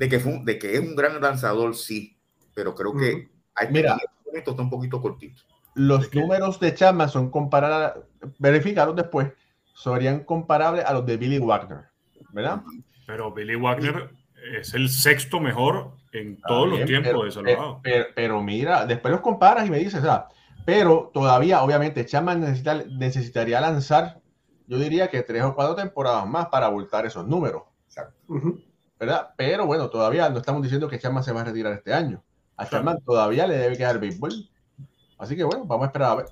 [0.00, 2.16] de que, fue, de que es un gran lanzador, sí,
[2.54, 3.98] pero creo que hay Mira,
[4.32, 5.42] esto está un poquito cortito.
[5.74, 8.02] Los números de Chapman son comparables,
[8.38, 9.30] verificados después,
[9.74, 11.84] serían comparables a los de Billy Wagner,
[12.32, 12.62] ¿verdad?
[13.06, 14.08] Pero Billy Wagner
[14.58, 17.80] es el sexto mejor en todos los tiempos pero, de Salvador.
[17.82, 20.28] Pero, pero, mira, después los comparas y me dices, o sea,
[20.64, 24.22] pero todavía, obviamente, Chapman necesita, necesitaría lanzar,
[24.66, 27.64] yo diría que tres o cuatro temporadas más para abultar esos números.
[27.86, 28.16] Exacto.
[28.28, 28.69] Uh -huh.
[29.00, 29.30] ¿Verdad?
[29.34, 32.22] Pero bueno, todavía no estamos diciendo que Chapman se va a retirar este año.
[32.58, 34.32] A Chapman todavía le debe quedar béisbol.
[35.16, 36.26] Así que bueno, vamos a esperar a ver.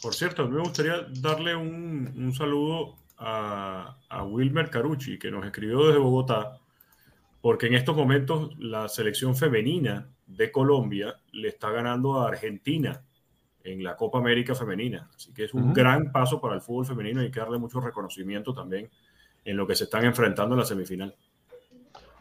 [0.00, 5.86] Por cierto, me gustaría darle un, un saludo a, a, Wilmer Carucci, que nos escribió
[5.86, 6.58] desde Bogotá,
[7.42, 13.02] porque en estos momentos la selección femenina de Colombia le está ganando a Argentina
[13.64, 15.10] en la Copa América Femenina.
[15.14, 15.74] Así que es un uh -huh.
[15.74, 18.88] gran paso para el fútbol femenino y hay que darle mucho reconocimiento también
[19.46, 21.14] en lo que se están enfrentando en la semifinal.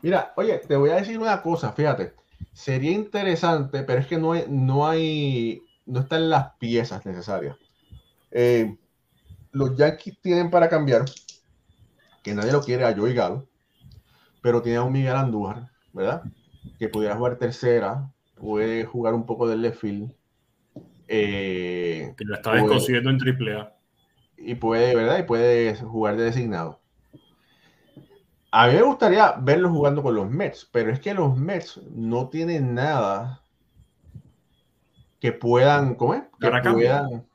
[0.01, 2.13] Mira, oye, te voy a decir una cosa, fíjate,
[2.53, 7.57] sería interesante, pero es que no hay, no hay, no están las piezas necesarias.
[8.29, 8.77] Eh,
[9.51, 11.05] los Yankees tienen para cambiar,
[12.21, 13.47] que nadie lo quiere a Joey Galo,
[14.41, 16.21] pero tiene a un Miguel Andújar, ¿verdad?
[16.77, 20.13] Que pudiera jugar tercera, puede jugar un poco del left field.
[21.07, 23.75] Eh, que lo está descosiendo en triple A.
[24.37, 25.17] Y puede, ¿verdad?
[25.17, 26.84] Y puede jugar de designado.
[28.57, 32.29] A mí me gustaría verlo jugando con los Mets, pero es que los Mets no
[32.29, 33.41] tienen nada
[35.19, 36.23] que puedan, ¿cómo es?
[36.39, 37.25] Que puedan,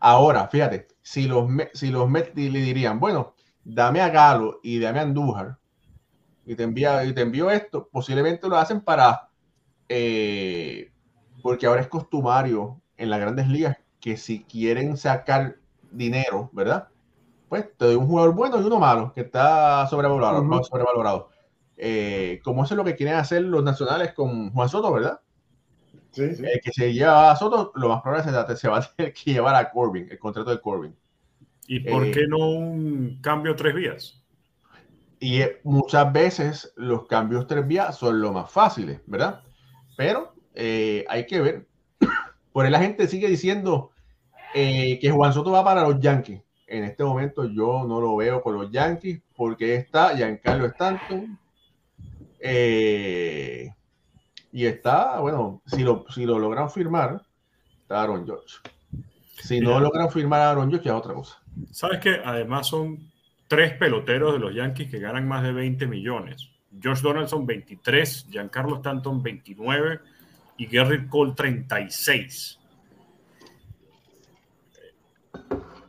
[0.00, 5.00] ahora, fíjate, si los, si los Mets le dirían, bueno, dame a Galo y dame
[5.00, 5.58] a Andújar
[6.46, 9.28] y te, envía, y te envío esto, posiblemente lo hacen para,
[9.90, 10.90] eh,
[11.42, 15.58] porque ahora es costumario en las grandes ligas que si quieren sacar
[15.90, 16.88] dinero, ¿verdad?
[17.48, 20.42] Pues te doy un jugador bueno y uno malo, que está sobrevalorado.
[20.42, 20.64] Uh -huh.
[20.64, 21.30] sobrevalorado.
[21.76, 25.20] Eh, como eso es lo que quieren hacer los nacionales con Juan Soto, ¿verdad?
[26.10, 26.44] Sí, sí.
[26.44, 29.12] Eh, que se lleva a Soto, lo más probable es que se va a tener
[29.12, 30.96] que llevar a Corbin, el contrato de Corbin.
[31.68, 34.26] ¿Y por eh, qué no un cambio tres vías?
[35.20, 39.42] y muchas veces los cambios tres vías son los más fáciles, ¿verdad?
[39.96, 41.68] Pero eh, hay que ver.
[42.52, 43.90] Por ahí la gente sigue diciendo
[44.54, 46.42] eh, que Juan Soto va para los Yankees.
[46.66, 51.38] En este momento yo no lo veo con los Yankees porque está Giancarlo Stanton.
[52.40, 53.70] Eh,
[54.52, 57.22] y está, bueno, si lo, si lo logran firmar,
[57.82, 58.56] está Aaron George.
[59.42, 61.40] Si no logran firmar a Aaron George, ya otra cosa.
[61.70, 63.10] Sabes que además son
[63.48, 66.50] tres peloteros de los Yankees que ganan más de 20 millones.
[66.82, 70.00] Josh Donaldson 23, Giancarlo Stanton 29
[70.58, 72.55] y Gary Cole 36.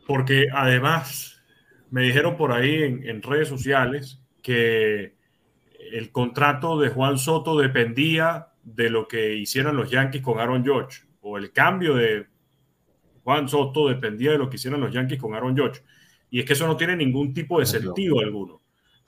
[0.08, 1.42] Porque además
[1.90, 5.12] me dijeron por ahí en, redes sociales que
[5.92, 11.02] el contrato de Juan Soto dependía de lo que hicieran los Yankees con Aaron George
[11.20, 12.26] o el cambio de
[13.22, 15.82] Juan Soto dependía de lo que hicieran los Yankees con Aaron George.
[16.30, 18.62] Y es que eso no tiene ningún tipo de sentido alguno.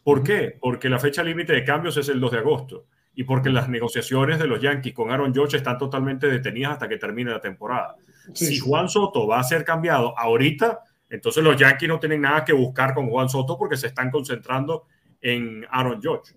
[0.05, 0.59] ¿Por qué?
[0.61, 2.85] Porque la fecha límite de cambios es el 2 de agosto
[3.15, 6.99] y porque las negociaciones de los Yankees con Aaron George están totalmente detenidas hasta que
[6.99, 7.97] termine la temporada.
[8.35, 12.53] si Juan Soto va a ser cambiado ahorita, entonces los Yankees no tienen nada que
[12.53, 14.87] buscar con Juan Soto porque se están concentrando
[15.21, 16.35] en Aaron George.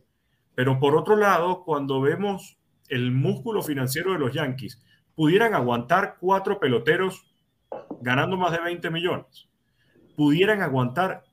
[0.56, 2.58] Pero por otro lado, cuando vemos
[2.90, 4.84] el músculo financiero de los Yankees,
[5.16, 7.26] pudieran aguantar cuatro peloteros
[8.02, 9.48] ganando más de 20 millones
[10.16, 11.24] pudieran aguantar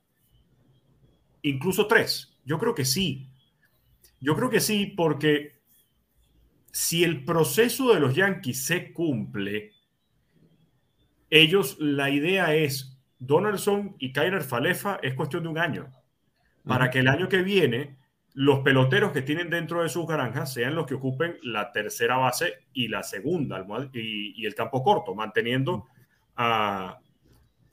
[1.41, 2.37] incluso tres.
[2.45, 3.29] Yo creo que sí.
[4.19, 5.59] Yo creo que sí, porque
[6.71, 9.71] si el proceso de los Yankees se cumple,
[11.29, 12.90] ellos, la idea es,
[13.21, 15.91] Donaldson y Kyler Falefa es cuestión de un año,
[16.65, 17.97] para que el año que viene
[18.33, 22.65] los peloteros que tienen dentro de sus granjas sean los que ocupen la tercera base
[22.73, 25.85] y la segunda, y, y el campo corto, manteniendo
[26.35, 26.99] a,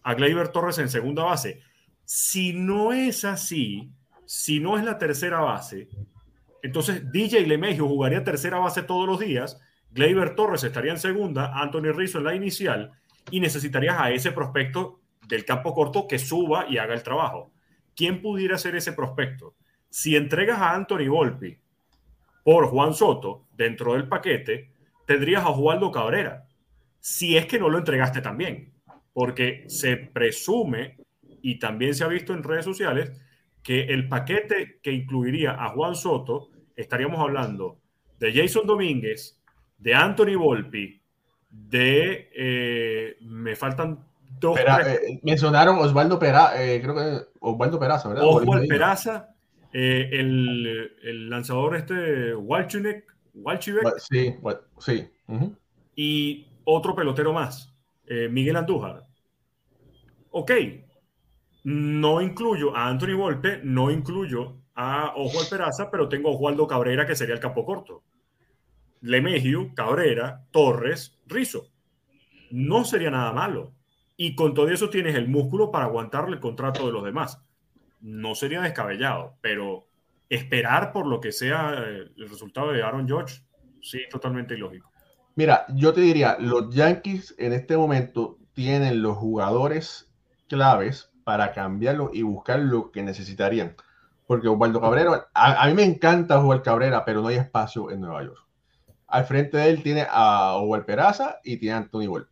[0.02, 1.62] a Gleyber Torres en segunda base.
[2.04, 3.90] Si no es así,
[4.26, 5.88] si no es la tercera base,
[6.62, 9.58] entonces DJ LeMahieu jugaría tercera base todos los días,
[9.92, 12.92] Gleyber Torres estaría en segunda, Anthony Rizzo en la inicial
[13.30, 14.97] y necesitarías a ese prospecto
[15.28, 17.52] del campo corto que suba y haga el trabajo.
[17.94, 19.54] ¿Quién pudiera ser ese prospecto?
[19.90, 21.56] Si entregas a Anthony Volpi
[22.42, 24.72] por Juan Soto dentro del paquete,
[25.06, 26.46] tendrías a Osvaldo Cabrera.
[26.98, 28.72] Si es que no lo entregaste también
[29.18, 30.96] porque se presume
[31.42, 33.20] y también se ha visto en redes sociales
[33.64, 37.80] que el paquete que incluiría a Juan Soto, estaríamos hablando
[38.20, 39.42] de Jason Domínguez,
[39.76, 41.02] de Anthony Volpi,
[41.50, 42.30] de...
[42.32, 44.06] Eh, me faltan
[44.40, 44.58] dos...
[44.58, 48.24] Eh, mencionaron Osvaldo Peraza, eh, creo que Osvaldo Peraza, ¿verdad?
[48.26, 49.28] Osvaldo Peraza,
[49.72, 53.04] el, el, lanzador este, Walchivek.
[53.98, 54.34] Sí,
[54.78, 55.08] sí.
[55.94, 57.74] Y otro pelotero más,
[58.30, 59.08] Miguel Andújar
[60.30, 60.52] ok,
[61.64, 67.06] no incluyo a Anthony Volpe, no incluyo a Ojo Peraza, pero tengo a Oswaldo Cabrera,
[67.06, 68.04] que sería el campo corto.
[69.00, 71.68] Lemegio, Cabrera, Torres, Rizo.
[72.50, 73.72] No sería nada malo.
[74.20, 77.40] Y con todo eso tienes el músculo para aguantarle el contrato de los demás.
[78.00, 79.86] No sería descabellado, pero
[80.28, 83.42] esperar por lo que sea el resultado de Aaron George,
[83.80, 84.90] sí, totalmente ilógico.
[85.36, 90.10] Mira, yo te diría, los Yankees en este momento tienen los jugadores
[90.48, 93.76] claves para cambiarlo y buscar lo que necesitarían.
[94.26, 98.24] Porque Osvaldo Cabrera, a, mí me encanta jugar Cabrera, pero no hay espacio en Nueva
[98.24, 98.44] York.
[99.06, 102.26] Al frente de él tiene a Osvaldo Peraza y tiene a Anthony.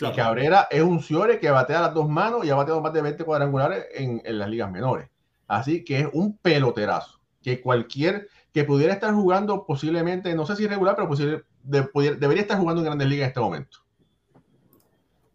[0.00, 3.02] Y Cabrera es un Ciore que batea las dos manos y ha bateado más de
[3.02, 5.08] 20 cuadrangulares en, las ligas menores.
[5.46, 7.20] Así que es un peloterazo.
[7.42, 11.08] Que cualquier que pudiera estar jugando posiblemente, no sé si regular, pero
[11.62, 13.78] debería estar jugando en grandes ligas en este momento.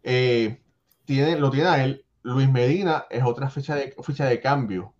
[0.02, 0.60] Eh,
[1.04, 4.94] tiene, lo tiene a él Luis Medina es otra fecha de, ficha de cambio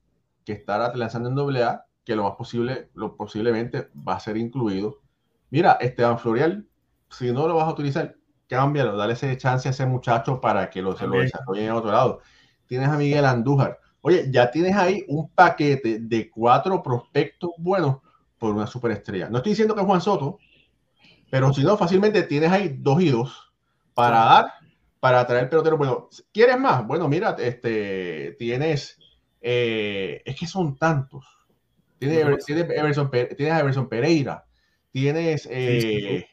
[0.45, 5.01] que estará lanzando en AA, que lo más posible, lo posiblemente va a ser incluido.
[5.51, 6.67] Mira, Esteban Florial,
[7.11, 8.17] si no lo vas a utilizar,
[8.51, 11.93] cámbialo, dale ese chance a ese muchacho para que lo, se lo desarrolle en otro
[11.93, 12.21] lado.
[12.67, 13.79] Tienes a Miguel Andújar.
[14.03, 17.99] Oye, ya tienes ahí un paquete de cuatro prospectos buenos
[18.39, 19.31] por una superestrella.
[19.31, 20.39] No estoy diciendo que es Juan Soto,
[21.31, 23.53] pero si no, fácilmente tienes ahí dos y dos
[23.95, 24.53] para dar
[24.99, 25.77] para traer pelotero.
[25.79, 26.87] Bueno, ¿quieres más?
[26.87, 28.99] Bueno, mira, este, tienes,
[29.41, 31.25] eh, es que son tantos.
[31.99, 34.45] Tienes, Everson, tienes a Everson Pereira,
[34.91, 36.27] tienes, eh,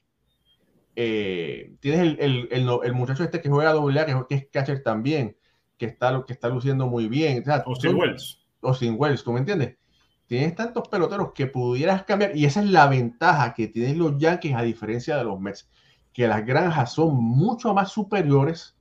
[0.99, 4.47] eh, tienes el, el, el, el, muchacho este que juega a doble A, que, es
[4.51, 5.37] catcher también,
[5.77, 7.43] que está, que está luciendo muy bien.
[7.67, 8.43] O, sin Wells.
[8.61, 9.77] O sin Wells, ¿tú me entiendes?
[10.25, 14.55] Tienes tantos peloteros que pudieras cambiar, y esa es la ventaja que tienen los Yankees
[14.55, 15.69] a diferencia de los Mets
[16.11, 18.75] que las granjas son mucho más superiores,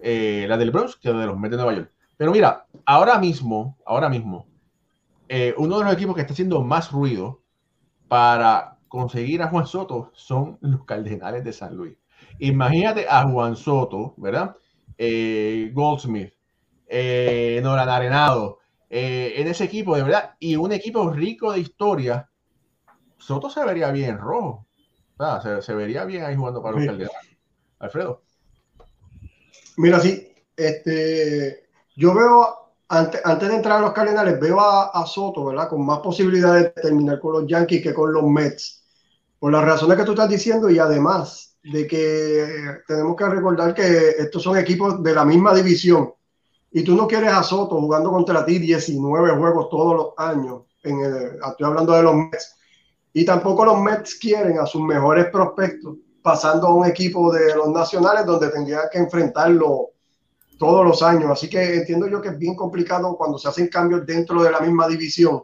[0.00, 1.92] eh, la del Bronx, que la de los Mets de Nueva York.
[2.18, 4.46] Pero mira, ahora mismo, ahora mismo,
[5.30, 7.40] eh, uno de los equipos que está haciendo más ruido
[8.06, 11.96] para conseguir a Juan Soto son los Cardenales de San Luis.
[12.38, 14.56] Imagínate a Juan Soto, ¿verdad?
[14.96, 16.32] Eh, Goldsmith,
[16.86, 18.58] eh, Nolan Arenado,
[18.90, 22.28] eh, en ese equipo, de verdad, y un equipo rico de historia,
[23.18, 24.66] Soto se vería bien rojo.
[25.60, 27.38] se, vería bien ahí jugando para los Cardenales.
[27.78, 28.22] Alfredo.
[29.76, 35.68] Mira, sí, este, yo veo, antes, de entrar a los Cardenales, veo a, Soto, ¿verdad?
[35.68, 38.82] Con más posibilidades de terminar con los Yankees que con los Mets.
[39.38, 44.10] Por las razones que tú estás diciendo y además de que tenemos que recordar que
[44.18, 46.12] estos son equipos de la misma división
[46.70, 50.62] y tú no quieres a Soto jugando contra ti 19 juegos todos los años.
[50.82, 52.56] En estoy hablando de los Mets.
[53.12, 57.68] Y tampoco los Mets quieren a sus mejores prospectos pasando a un equipo de los
[57.68, 59.90] nacionales donde tendría que enfrentarlo
[60.58, 61.30] todos los años.
[61.30, 64.60] Así que entiendo yo que es bien complicado cuando se hacen cambios dentro de la
[64.60, 65.42] misma división.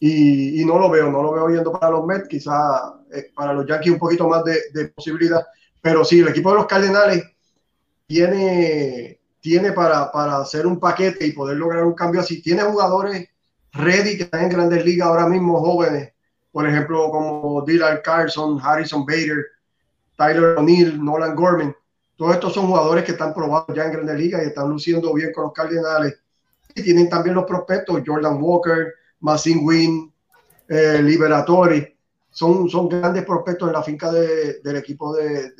[0.00, 3.66] Y, no lo veo, no lo veo yendo para los Mets, quizá eh, para los
[3.66, 5.44] Yankees un poquito más de, de, posibilidad.
[5.82, 7.24] Pero sí, el equipo de los Cardenales
[8.06, 12.40] tiene, tiene para, para hacer un paquete y poder lograr un cambio así.
[12.40, 13.28] Tiene jugadores
[13.72, 16.12] ready que están en grandes ligas ahora mismo jóvenes,
[16.52, 19.44] por ejemplo, como Dylan Carlson, Harrison Bader,
[20.16, 21.74] Tyler O'Neill, Nolan Gorman.
[22.18, 25.32] Todos estos son jugadores que están probados ya en grandes ligas y están luciendo bien
[25.32, 26.18] con los Cardenales.
[26.74, 30.12] Y tienen también los prospectos, Jordan Walker, Massin Wynn,
[30.66, 31.96] eh, Liberatori.
[32.28, 35.52] Son, son grandes prospectos en la finca del equipo de,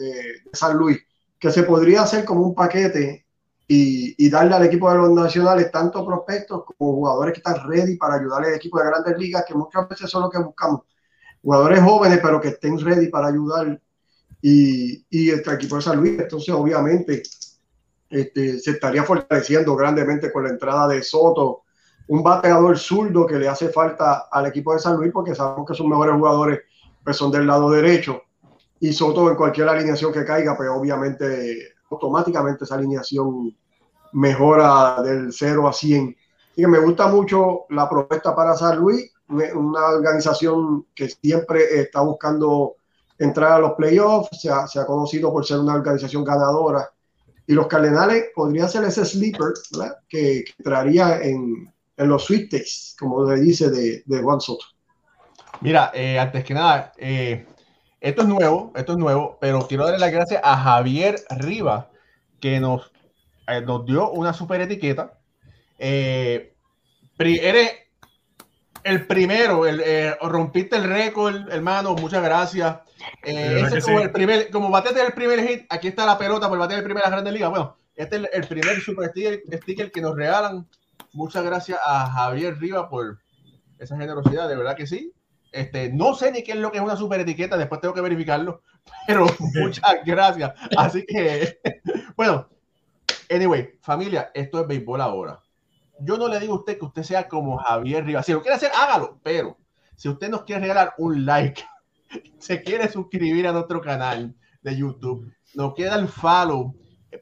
[0.53, 0.99] San Luis,
[1.39, 3.25] que se podría hacer como un paquete
[3.69, 8.17] y, darle al equipo de los nacionales tanto prospectos como jugadores que están ready para
[8.17, 10.81] ayudarle al equipo de grandes ligas, que muchas veces son lo que buscamos.
[11.41, 13.81] Jugadores jóvenes, pero que estén ready para ayudar.
[14.41, 17.23] Y, y este equipo de San Luis, entonces obviamente
[18.11, 21.63] este, se estaría fortaleciendo grandemente con la entrada de Soto,
[22.09, 25.75] un bateador zurdo que le hace falta al equipo de San Luis, porque sabemos que
[25.75, 26.61] sus mejores jugadores
[27.05, 28.23] pues, son del lado derecho.
[28.81, 33.55] Y Soto en cualquier alineación que caiga, pues obviamente automáticamente esa alineación
[34.13, 36.17] mejora del 0 a 100.
[36.57, 42.01] Y que me gusta mucho la propuesta para San Luis, una organización que siempre está
[42.01, 42.77] buscando
[43.19, 46.91] entrar a los playoffs, se ha, se ha conocido por ser una organización ganadora.
[47.47, 49.53] Y los Cardenales podrían ser ese sleeper
[50.09, 52.51] que, entraría en, en los sweet
[52.99, 54.65] como se dice de, de Juan Soto.
[55.61, 57.47] Mira, eh, antes que nada, eh,
[58.01, 61.87] esto es nuevo, esto es nuevo, pero quiero darle las gracias a Javier Rivas,
[62.41, 62.93] que nos,
[63.49, 65.19] eh, nos dio una super etiqueta.
[65.79, 66.55] Eh,
[67.19, 67.73] eres
[68.85, 72.79] el primero, el, eh, rompiste el récord, hermano, muchas gracias.
[73.23, 76.79] ese como el primer, como batete el primer hit, aquí está la pelota por bater
[76.79, 77.49] el primer a la Grande Liga.
[77.49, 80.67] Bueno, este es el, primer super sticker, sticker, que nos regalan.
[81.13, 83.19] Muchas gracias a Javier Rivas por
[83.79, 85.13] esa generosidad, de verdad que sí.
[85.51, 88.01] Este, no sé ni qué es lo que es una super etiqueta, después tengo que
[88.01, 88.63] verificarlo,
[89.07, 90.53] pero muchas gracias.
[90.77, 91.61] Así que,
[92.17, 92.49] bueno,
[93.31, 95.41] anyway, familia, esto es béisbol ahora.
[96.01, 98.27] Yo no le digo a usted que usted sea como Javier Rivas.
[98.27, 99.57] Si lo quiere hacer, hágalo, pero
[99.97, 101.63] si usted nos quiere regalar un like,
[102.39, 106.75] se quiere suscribir a nuestro canal de YouTube, nos queda el follow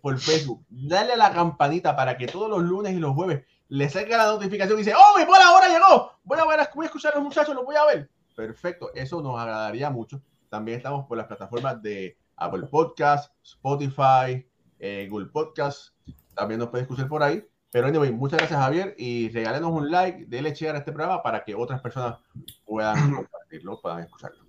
[0.03, 3.89] por Facebook, dale a la campanita para que todos los lunes y los jueves le
[3.89, 7.17] salga la notificación y dice, oh, béisbol ahora llegó, voy a, voy a escuchar a
[7.17, 10.21] los muchachos, los voy a ver Perfecto, eso nos agradaría mucho.
[10.51, 14.47] También estamos por las plataformas de Apple Podcast, Spotify,
[14.79, 15.95] eh, Google Podcast.
[16.35, 17.43] También nos puede escuchar por ahí.
[17.77, 21.45] Pero anyway, muchas gracias Javier y regálenos un like, déle share a este programa para
[21.45, 22.17] que otras personas
[22.65, 24.47] puedan compartirlo, puedan escucharlo.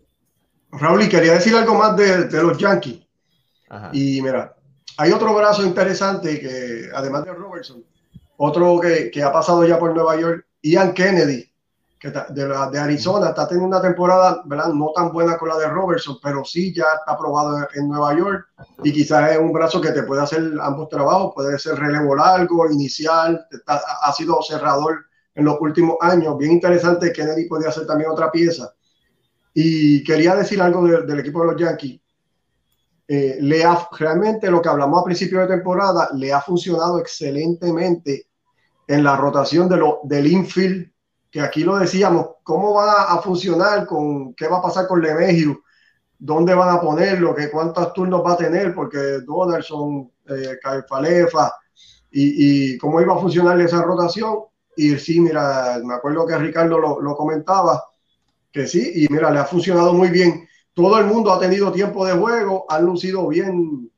[0.71, 3.05] Raúl, y quería decir algo más de, los Yankees.
[3.91, 4.55] Y mira,
[4.95, 7.83] hay otro brazo interesante que, además de Robertson,
[8.37, 11.51] otro que, que ha pasado ya por Nueva York, Ian Kennedy,
[11.99, 14.67] que de, la, de Arizona está teniendo una temporada ¿verdad?
[14.73, 18.47] no tan buena con la de Robertson, pero sí ya está aprobado en Nueva York
[18.83, 22.69] y quizás es un brazo que te puede hacer ambos trabajos, puede ser relevo largo,
[22.71, 28.31] inicial, ha sido cerrador en los últimos años, bien interesante, Kennedy podría hacer también otra
[28.31, 28.73] pieza.
[29.53, 32.01] Y quería decir algo del equipo de los Yankees.
[33.07, 38.27] Eh, le ha, realmente lo que hablamos a principio de temporada le ha funcionado excelentemente
[38.87, 40.91] en la rotación de lo, del infield
[41.37, 45.61] que aquí lo decíamos, ¿cómo va a funcionar con qué va a pasar con Lemegio?
[46.17, 47.35] ¿Dónde van a ponerlo?
[47.35, 48.73] ¿Qué, ¿Cuántos turnos va a tener?
[48.73, 50.57] Porque Donaldson, eh,
[50.89, 51.53] Falefa,
[52.09, 54.45] y, y, cómo iba a funcionar esa rotación.
[54.75, 57.83] Y sí, mira, me acuerdo que Ricardo lo, lo comentaba,
[58.51, 60.47] que sí, y mira, le ha funcionado muy bien.
[60.73, 63.91] Todo el mundo ha tenido tiempo de juego, han lucido bien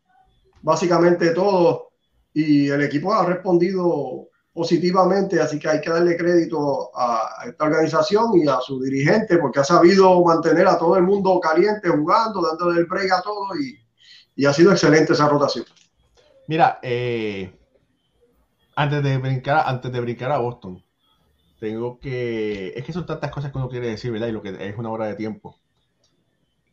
[0.62, 1.92] básicamente todo,
[2.34, 4.29] y el equipo ha respondido
[4.60, 9.62] positivamente, así que hay que darle crédito a, esta organización y a su dirigente porque
[9.62, 13.80] ha sabido mantener a todo el mundo caliente jugando, dándole el break a todo y,
[14.36, 15.64] y ha sido excelente esa rotación.
[16.48, 17.58] Mira, eh,
[18.76, 20.84] antes, de brincar, antes de brincar a Boston,
[21.62, 22.74] tengo que...
[22.76, 24.28] Es que son tantas cosas que uno quiere decir, ¿verdad?
[24.28, 25.58] Y lo que es una hora de tiempo.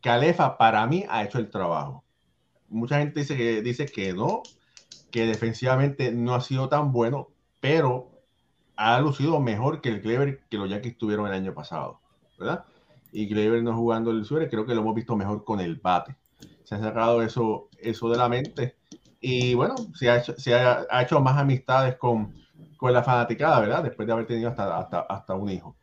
[0.03, 2.03] Calefa para mí ha hecho el trabajo.
[2.69, 4.43] Mucha gente dice que, dice que no,
[5.13, 7.29] que defensivamente no ha sido tan bueno,
[7.67, 8.13] pero
[8.77, 11.99] ha lucido mejor que el Clever que los Yankees tuvieron el año pasado,
[12.39, 12.65] ¿verdad?
[13.11, 16.15] Y Clever no jugando el suelo, creo que lo hemos visto mejor con el bate.
[16.63, 18.77] Se ha sacado eso, eso de la mente.
[19.21, 22.35] Y bueno, se ha hecho, se ha, hecho más amistades con,
[22.77, 23.83] con, la fanaticada, ¿verdad?
[23.83, 25.77] Después de haber tenido hasta, hasta, hasta un hijo.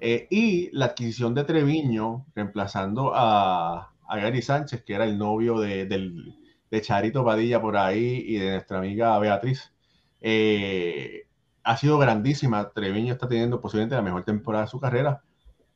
[0.00, 5.58] Eh, y la adquisición de Treviño, reemplazando a, a Gary Sánchez, que era el novio
[5.58, 6.36] de, del,
[6.70, 9.72] de Charito Padilla por ahí y de nuestra amiga Beatriz,
[10.20, 11.26] eh,
[11.62, 12.70] ha sido grandísima.
[12.70, 15.22] Treviño está teniendo posiblemente la mejor temporada de su carrera.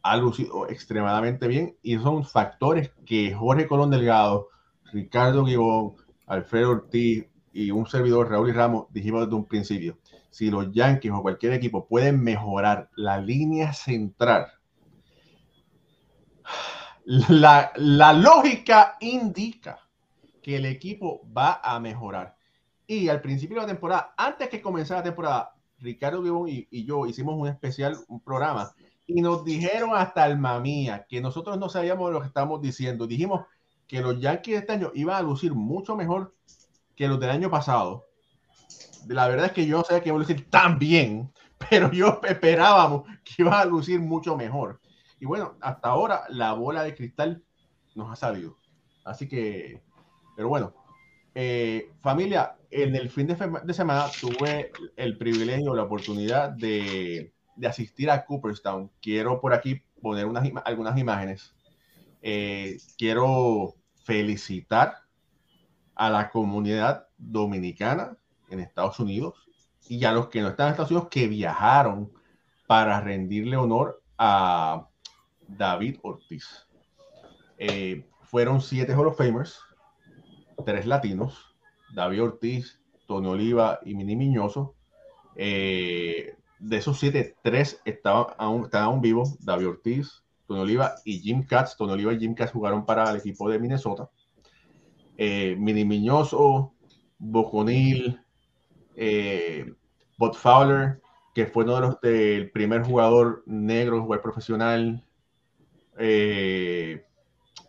[0.03, 4.49] Ha lucido extremadamente bien y son factores que Jorge Colón Delgado,
[4.93, 5.95] Ricardo Guibón,
[6.27, 9.99] Alfredo Ortiz y un servidor Raúl y Ramos dijimos desde un principio.
[10.31, 14.47] Si los Yankees o cualquier equipo pueden mejorar la línea central,
[17.05, 19.79] la, la lógica indica
[20.43, 22.37] que el equipo va a mejorar.
[22.93, 27.07] Y al principio de la temporada, antes que comenzara la temporada, Ricardo Vivón y, yo
[27.07, 28.71] hicimos un especial, un programa,
[29.07, 33.07] y nos dijeron hasta el mamía que nosotros no sabíamos lo que estábamos diciendo.
[33.07, 33.47] Dijimos
[33.87, 36.35] que los Yankees de este año iban a lucir mucho mejor
[36.95, 38.09] que los del año pasado.
[39.09, 41.33] La verdad es que yo no sabía que iban a lucir tan bien,
[41.71, 44.83] pero yo esperábamos que iban a lucir mucho mejor.
[45.19, 47.43] Y bueno, hasta ahora la bola de cristal
[47.95, 48.59] nos ha salido.
[49.03, 49.83] Así que,
[50.37, 50.75] pero bueno,
[51.35, 57.33] eh, familia, en el fin de, semana tuve el privilegio, la oportunidad de,
[57.67, 58.91] asistir a Cooperstown.
[59.01, 61.55] Quiero por aquí poner unas, algunas imágenes.
[62.23, 63.75] Eh, quiero
[64.05, 64.97] felicitar
[65.95, 68.17] a la comunidad dominicana
[68.51, 69.35] en Estados Unidos
[69.89, 72.13] y a los que no están en Estados Unidos que viajaron
[72.67, 74.89] para rendirle honor a
[75.47, 76.67] David Ortiz.
[77.59, 79.61] Eh, fueron siete Hall of Famers
[80.65, 81.57] tres latinos,
[81.95, 84.75] David Ortiz, Tony Oliva y Mini Miñoso.
[85.37, 91.19] Eh, de esos siete, tres estaban aún, estaban aún vivos, David Ortiz, Tony Oliva y
[91.19, 91.77] Jim Katz.
[91.77, 94.09] Tony Oliva y Jim Katz jugaron para el equipo de Minnesota.
[95.17, 96.75] Eh, Mini Miñoso,
[97.19, 98.21] Boconil,
[98.97, 99.73] eh,
[100.19, 101.01] Bob Fowler,
[101.35, 105.05] que fue uno de los del primer jugador negro, jugador profesional.
[105.99, 107.05] Eh,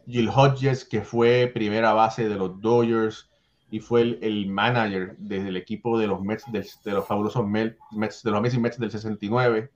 [0.08, 3.30] Jill Hodges, que fue primera base de los Dodgers
[3.72, 8.32] y fue el, manager desde el equipo de los Mets, de, los fabulosos Mets, de
[8.32, 9.72] los Amazing Mets del 69.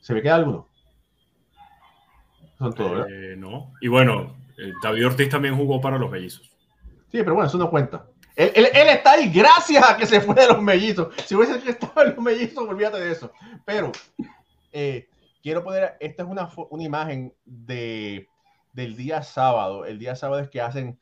[0.00, 0.66] ¿Se me queda alguno?
[2.58, 3.72] Son todos, eh, no.
[3.80, 6.50] Y bueno, eh, David Ortiz también jugó para los mellizos.
[7.10, 8.06] Sí, pero bueno, eso no cuenta.
[8.34, 11.14] Él, está ahí gracias a que se fue de los mellizos.
[11.26, 13.32] Si hubiese estado en los mellizos, olvídate de eso.
[13.66, 13.92] Pero
[14.72, 15.08] eh,
[15.42, 18.29] quiero poner, esta es una, una imagen de
[18.72, 19.84] del día sábado.
[19.84, 20.98] El día sábado es que hacen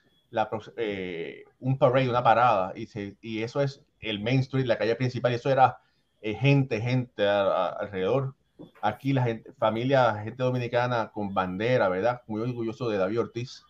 [0.77, 2.89] eh, un parade, una parada, y,
[3.21, 5.79] y eso es el Main Street, la calle principal, y eso era
[6.21, 8.35] eh, gente, gente alrededor.
[8.83, 12.23] Aquí la gente, familia, gente dominicana con bandera, ¿verdad?
[12.27, 13.62] Muy orgulloso de David Ortiz.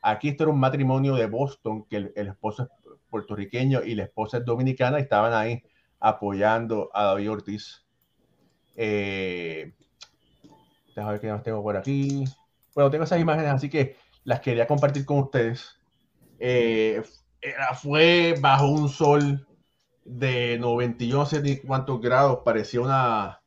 [0.00, 2.68] Aquí esto era un matrimonio de Boston, que el, esposo es
[3.10, 5.62] puertorriqueño y la esposa es dominicana, y estaban ahí
[6.00, 7.84] apoyando a David Ortiz.
[8.76, 9.72] Eh,
[10.94, 12.24] déjame ver qué más tengo por aquí.
[12.74, 15.78] Bueno, tengo esas imágenes, así que las quería compartir con ustedes.
[16.38, 17.02] Eh,
[17.80, 19.46] fue bajo un sol
[20.04, 23.40] de 91, no sé ni cuántos grados, parecía una,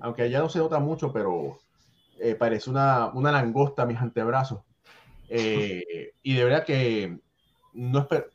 [0.00, 1.58] aunque allá no se nota mucho, pero
[2.18, 4.62] eh, parece una, una langosta a mis antebrazos.
[5.28, 7.18] Eh, y de verdad que
[7.72, 8.26] no espero.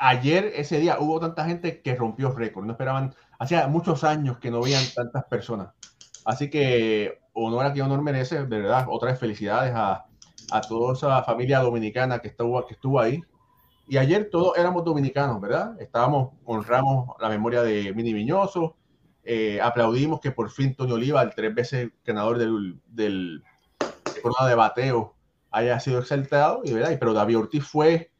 [0.00, 2.64] Ayer, ese día, hubo tanta gente que rompió récord.
[2.64, 5.74] No esperaban, hacía muchos años que no veían tantas personas.
[6.24, 8.86] Así que honor a quien honor merece, de verdad.
[8.88, 10.06] Otras felicidades a,
[10.50, 13.22] a toda esa familia dominicana que estuvo, que estuvo ahí.
[13.88, 15.80] Y ayer todos éramos dominicanos, ¿verdad?
[15.80, 18.76] Estábamos, honramos la memoria de Mini Viñoso,
[19.24, 23.42] eh, aplaudimos que por fin Tony Oliva, el tres veces ganador del, del
[24.46, 25.14] de bateo,
[25.50, 26.96] haya sido exaltado, y, ¿verdad?
[26.98, 28.10] pero David Ortiz fue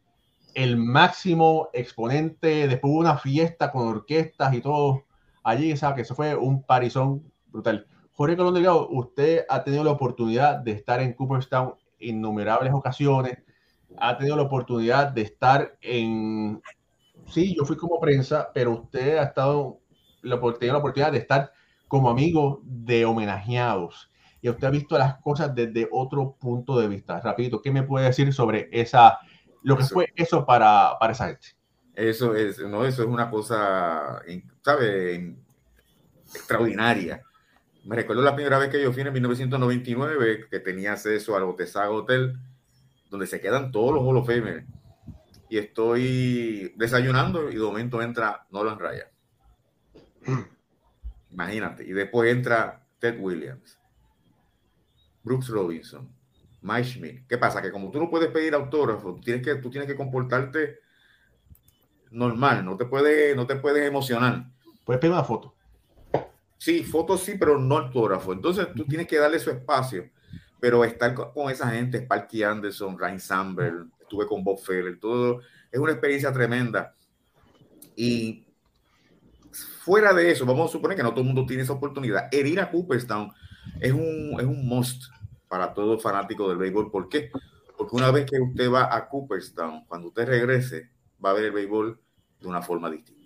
[0.55, 5.05] el máximo exponente, después hubo una fiesta con orquestas y todo
[5.43, 5.95] allí, ¿sabes?
[5.95, 7.87] Que eso fue un parizón brutal.
[8.19, 13.37] Jorge Colón Delgado, usted ha tenido la oportunidad de estar en Cooperstown innumerables ocasiones,
[13.97, 16.61] ha tenido la oportunidad de estar en
[17.27, 19.79] sí, yo fui como prensa, pero usted ha estado
[20.21, 21.53] la oportunidad, la oportunidad de estar
[21.87, 24.11] como amigo de homenajeados
[24.41, 27.21] y usted ha visto las cosas desde otro punto de vista.
[27.21, 29.17] Rapidito, ¿qué me puede decir sobre esa,
[29.63, 31.55] lo que fue eso para, para esa gente?
[31.95, 34.21] Eso es, no, eso es una cosa,
[34.61, 35.37] ¿sabe?
[36.25, 37.23] Extraordinaria.
[37.89, 41.89] Me recuerdo la primera vez que yo fui en 1999, que tenía acceso al Otesaga
[41.89, 42.37] Hotel,
[43.09, 44.63] donde se quedan todos los Hall of Famers.
[45.49, 49.07] Y estoy desayunando y de momento entra Nolan Ryan.
[51.31, 51.83] Imagínate.
[51.83, 53.79] Y después entra Ted Williams,
[55.23, 56.13] Brooks Robinson,
[56.61, 57.27] Mike Schmidt.
[57.27, 57.59] ¿Qué pasa?
[57.59, 60.77] Que como tú no puedes pedir autógrafo, tú tienes que, tú tienes que comportarte
[62.11, 64.45] normal, no te puedes, no te puedes emocionar.
[64.85, 65.55] Puedes pedir una foto.
[66.59, 68.33] Sí, fotos sí, pero no autógrafo.
[68.33, 70.09] Entonces tú tienes que darle su espacio.
[70.59, 75.39] Pero estar con, esa gente, Sparky Anderson, Ryan Samber, estuve con Bob Feller, todo,
[75.71, 76.93] es una experiencia tremenda.
[77.95, 78.45] Y
[79.51, 82.27] fuera de eso, vamos a suponer que no todo el mundo tiene esa oportunidad.
[82.29, 83.31] El ir a Cooperstown
[83.79, 85.05] es un, es un must
[85.47, 86.91] para todo fanático del béisbol.
[86.91, 87.31] ¿Por qué?
[87.77, 90.91] Porque una vez que usted va a Cooperstown, cuando usted regrese,
[91.23, 91.97] va a ver el béisbol
[92.41, 93.18] de una forma distinta.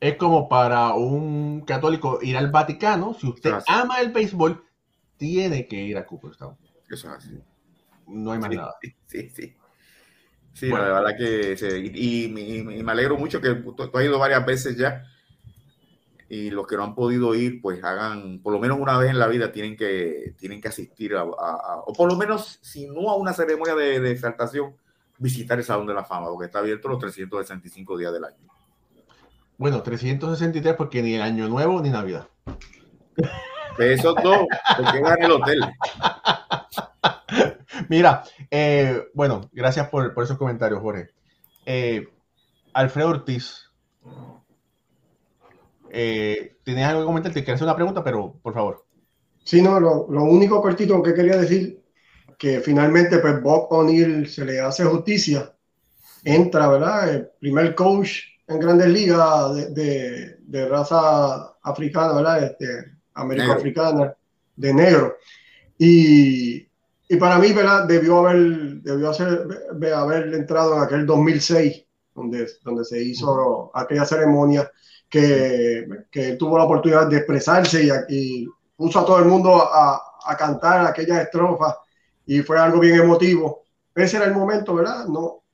[0.00, 3.14] Es como para un católico ir al Vaticano.
[3.14, 4.64] Si usted ama el béisbol,
[5.16, 6.56] tiene que ir a Cooperstown.
[6.88, 7.38] Eso es así.
[8.06, 8.74] No hay más sí, nada.
[9.06, 9.56] Sí, sí.
[10.52, 11.56] Sí, la verdad que
[11.94, 15.04] y, me alegro mucho que tú, has ido varias veces ya
[16.28, 19.18] y los que no han podido ir, pues hagan, por lo menos una vez en
[19.18, 23.16] la vida tienen que, tienen que asistir a, o por lo menos, si no a
[23.16, 24.76] una ceremonia de, de exaltación,
[25.16, 28.36] visitar el Salón de la Fama, porque está abierto los 365 días del año.
[29.58, 32.28] Bueno, 363 porque ni el Año Nuevo ni Navidad.
[33.76, 34.46] Esos dos,
[34.76, 35.58] porque van el hotel.
[37.88, 41.08] Mira, eh, bueno, gracias por, por, esos comentarios, Jorge.
[41.66, 42.06] Eh,
[42.72, 43.68] Alfredo Ortiz,
[45.90, 47.32] eh, ¿tenías algo que comentar?
[47.32, 48.86] Te quiero hacer una pregunta, pero por favor.
[49.42, 51.82] Sí, no, lo, lo único cortito que quería decir
[52.38, 55.52] que finalmente pues Bob O'Neill se le hace justicia,
[56.22, 57.12] entra, ¿verdad?
[57.12, 62.44] El primer coach en grandes ligas de, de, de raza africana, ¿verdad?
[62.44, 64.14] Este, americano-africana,
[64.56, 65.16] de negro.
[65.76, 66.66] Y,
[67.08, 67.86] y, para mí, ¿verdad?
[67.86, 69.46] Debió haber, debió hacer,
[69.94, 71.84] haber entrado en aquel 2006,
[72.14, 74.70] donde, donde se hizo aquella ceremonia
[75.08, 80.02] que, que tuvo la oportunidad de expresarse y, y puso a todo el mundo a,
[80.24, 81.76] a cantar aquellas estrofas
[82.26, 83.64] y fue algo bien emotivo.
[83.94, 85.06] Ese era el momento, ¿verdad?
[85.06, 85.44] No,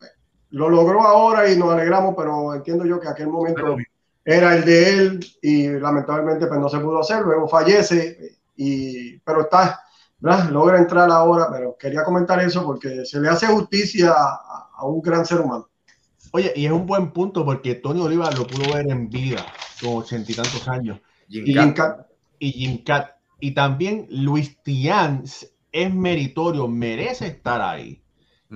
[0.55, 3.76] lo logró ahora y nos alegramos, pero entiendo yo que aquel momento
[4.24, 9.42] era el de él y lamentablemente pues no se pudo hacer, luego fallece, y, pero
[9.42, 9.80] está,
[10.20, 10.50] ¿verdad?
[10.50, 15.02] logra entrar ahora, pero quería comentar eso porque se le hace justicia a, a un
[15.02, 15.68] gran ser humano.
[16.30, 19.44] Oye, y es un buen punto porque Tony Oliva lo pudo ver en vida,
[19.80, 21.00] con ochenta y tantos años.
[21.28, 22.07] Jim y Jim Cat.
[22.38, 23.11] Y Jim Cat.
[23.40, 25.24] Y también Luis Tian
[25.72, 28.03] es meritorio, merece estar ahí.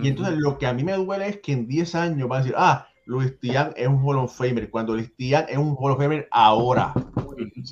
[0.02, 2.42] Y entonces lo que a mí me duele es que en 10 años van a
[2.42, 5.92] decir, ah, Luis Tian es un Hall of Famer, cuando Luis Tian es un Hall
[5.92, 6.92] of Famer ahora.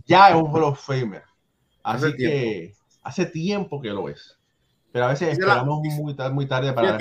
[0.07, 1.23] Ya es un Hall of Famer.
[1.83, 2.77] Así hace que tiempo.
[3.03, 4.39] hace tiempo que lo es.
[4.93, 6.99] Pero a veces esperamos la, muy, tarde, muy tarde para...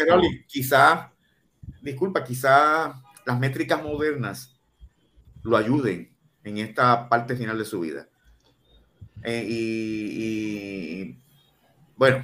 [0.48, 1.14] Quizá,
[1.82, 4.60] disculpa, quizá las métricas modernas
[5.42, 6.14] lo ayuden
[6.44, 8.08] en esta parte final de su vida.
[9.24, 11.20] Eh, y, y,
[11.96, 12.24] bueno,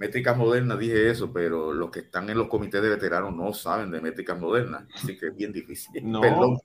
[0.00, 3.90] métricas modernas, dije eso, pero los que están en los comités de veteranos no saben
[3.90, 5.90] de métricas modernas, así que es bien difícil.
[6.10, 6.22] No.
[6.22, 6.58] Perdón,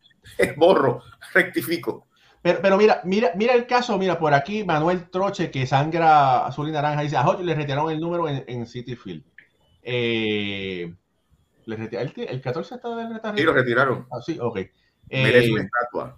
[0.55, 2.07] borro, rectifico.
[2.41, 6.69] Pero, pero, mira, mira, mira el caso, mira, por aquí Manuel Troche, que sangra azul
[6.69, 9.23] y naranja, dice, a Hodge le retiraron el número en, en City Field.
[9.83, 10.95] Eh,
[11.65, 14.07] ¿le retiraron, el, el, 14 está de Sí, lo retiraron.
[14.11, 14.59] Ah, sí, ok.
[15.09, 16.17] Merece eh, una estatua.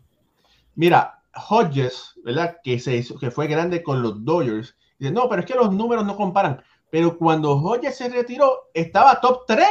[0.76, 2.57] Mira, Hodges, ¿verdad?
[2.63, 4.78] Que, se hizo, que fue grande con los Dodgers.
[4.99, 9.19] Dice, no, pero es que los números no comparan pero cuando Hodges se retiró, estaba
[9.19, 9.67] top 3.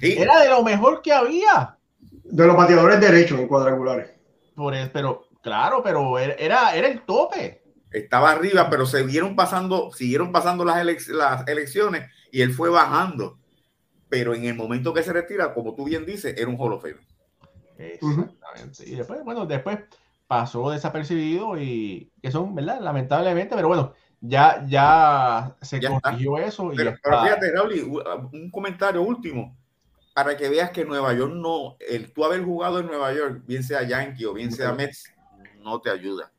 [0.00, 0.14] Sí.
[0.18, 1.76] Era de lo mejor que había.
[2.00, 4.10] De los bateadores derechos en cuadrangulares.
[4.54, 7.62] Por el, pero, claro, pero era, era el tope.
[7.90, 12.68] Estaba arriba, pero se vieron pasando, siguieron pasando las, elec las elecciones y él fue
[12.68, 13.38] bajando.
[14.08, 16.82] Pero en el momento que se retira, como tú bien dices, era un Hall of
[16.82, 16.96] Fame.
[17.78, 18.82] Exactamente.
[18.82, 18.86] Uh -huh.
[18.86, 19.78] Y después, bueno, después
[20.26, 22.80] pasó desapercibido y que son, ¿verdad?
[22.80, 26.72] Lamentablemente, pero bueno, ya, ya se ya corrigió eso.
[26.72, 28.02] Y pero, pero fíjate, Raúl,
[28.32, 29.56] un comentario último,
[30.14, 33.62] para que veas que Nueva York no, el tú haber jugado en Nueva York, bien
[33.62, 35.12] sea Yankee o bien sea Mets,
[35.62, 36.32] no te ayuda.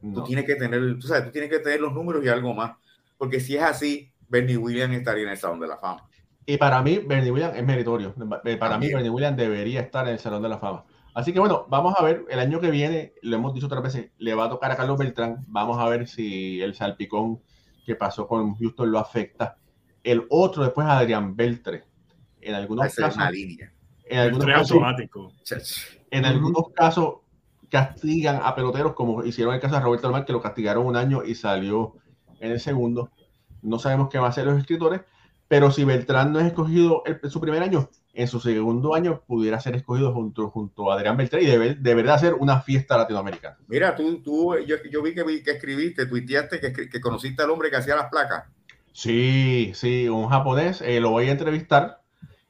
[0.00, 0.20] No.
[0.20, 2.76] Tú tienes que tener, tú sabes, tú tienes que tener los números y algo más,
[3.16, 6.08] porque si es así, Bernie Williams estaría en el Salón de la Fama.
[6.44, 8.14] Y para mí, Bernie Williams es meritorio.
[8.58, 10.84] Para mí, Bernie Williams debería estar en el Salón de la Fama.
[11.14, 14.10] Así que bueno, vamos a ver, el año que viene, lo hemos dicho otras veces,
[14.18, 15.44] le va a tocar a Carlos Beltrán.
[15.48, 17.40] Vamos a ver si el salpicón
[17.84, 19.56] que pasó con Houston lo afecta.
[20.02, 21.84] El otro después Adrián Beltre.
[22.40, 23.22] En algunos casos.
[24.04, 24.78] En algunos casos,
[26.10, 27.14] en algunos casos
[27.68, 31.24] castigan a peloteros como hicieron el caso de Roberto Almar, que lo castigaron un año
[31.24, 31.94] y salió
[32.40, 33.10] en el segundo.
[33.62, 35.02] No sabemos qué van a hacer los escritores,
[35.48, 39.60] pero si Beltrán no es escogido en su primer año, en su segundo año pudiera
[39.60, 43.56] ser escogido junto, junto a Adrián Beltrán y de, de verdad ser una fiesta latinoamericana.
[43.68, 47.50] Mira, tú, tú yo, yo vi, que, vi que escribiste, tuiteaste que, que conociste al
[47.50, 48.44] hombre que hacía las placas.
[48.92, 52.02] Sí, sí, un japonés, eh, lo voy a entrevistar,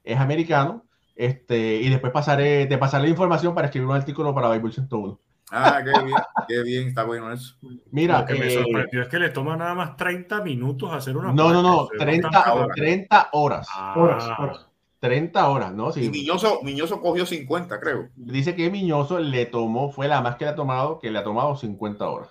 [0.03, 0.84] es americano,
[1.14, 5.20] este, y después pasaré, te pasaré la información para escribir un artículo para Bible 101.
[5.55, 6.16] Ah, qué bien,
[6.48, 7.57] qué bien, está bueno eso.
[7.90, 11.14] Mira, lo que me eh, sorprendió es que le toma nada más 30 minutos hacer
[11.14, 11.30] una.
[11.30, 12.30] No, no, no, 30,
[12.74, 13.68] 30 horas.
[13.70, 13.94] Ah.
[13.94, 14.66] horas,
[15.00, 15.92] 30 horas, ¿no?
[15.92, 16.07] Sí.
[16.07, 18.09] Y Miñoso, Miñoso cogió 50, creo.
[18.16, 21.24] Dice que Miñoso le tomó, fue la más que le ha tomado, que le ha
[21.24, 22.30] tomado 50 horas.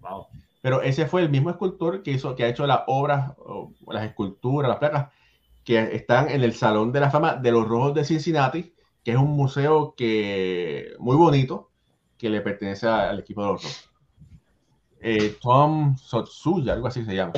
[0.00, 0.28] Wow.
[0.62, 3.32] Pero ese fue el mismo escultor que hizo, que ha hecho las obras,
[3.86, 5.08] las esculturas, las placas,
[5.62, 8.72] que están en el Salón de la Fama de los Rojos de Cincinnati,
[9.04, 11.70] que es un museo que muy bonito,
[12.18, 13.90] que le pertenece al equipo de los Rojos.
[15.00, 17.32] Eh, Tom Sotsuya, algo así se llama.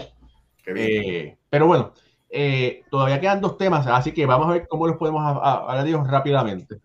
[0.67, 1.93] Eh, pero bueno,
[2.29, 5.91] eh, todavía quedan dos temas, así que vamos a ver cómo los podemos hablar de
[5.91, 6.81] ellos rápidamente.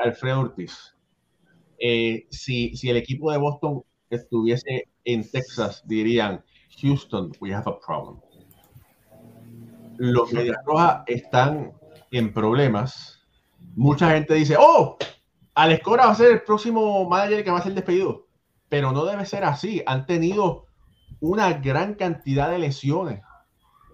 [0.00, 0.94] Alfredo Ortiz.
[2.30, 6.44] Si, si el equipo de Boston estuviese en Texas, dirían,
[6.80, 8.20] Houston, we have a problem.
[9.96, 11.72] Los Medias Rojas están
[12.10, 13.13] en problemas.
[13.76, 14.96] Mucha gente dice, oh,
[15.54, 18.26] Alex Cora va a ser el próximo manager que va a ser despedido.
[18.68, 19.82] Pero no debe ser así.
[19.86, 20.66] Han tenido
[21.20, 23.20] una gran cantidad de lesiones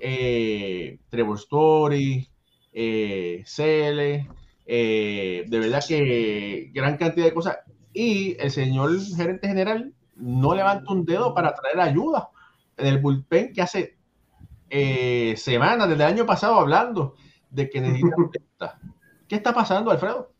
[0.00, 2.28] eh, Trevor Story,
[2.72, 4.28] eh, CL,
[4.66, 7.58] eh, de verdad que gran cantidad de cosas.
[7.92, 12.30] Y el señor gerente general no levanta un dedo para traer ayuda
[12.76, 13.98] en el bullpen que hace
[14.70, 17.14] eh, semanas, desde el año pasado, hablando
[17.50, 18.78] de que necesita.
[19.30, 20.32] ¿Qué está pasando, Alfredo?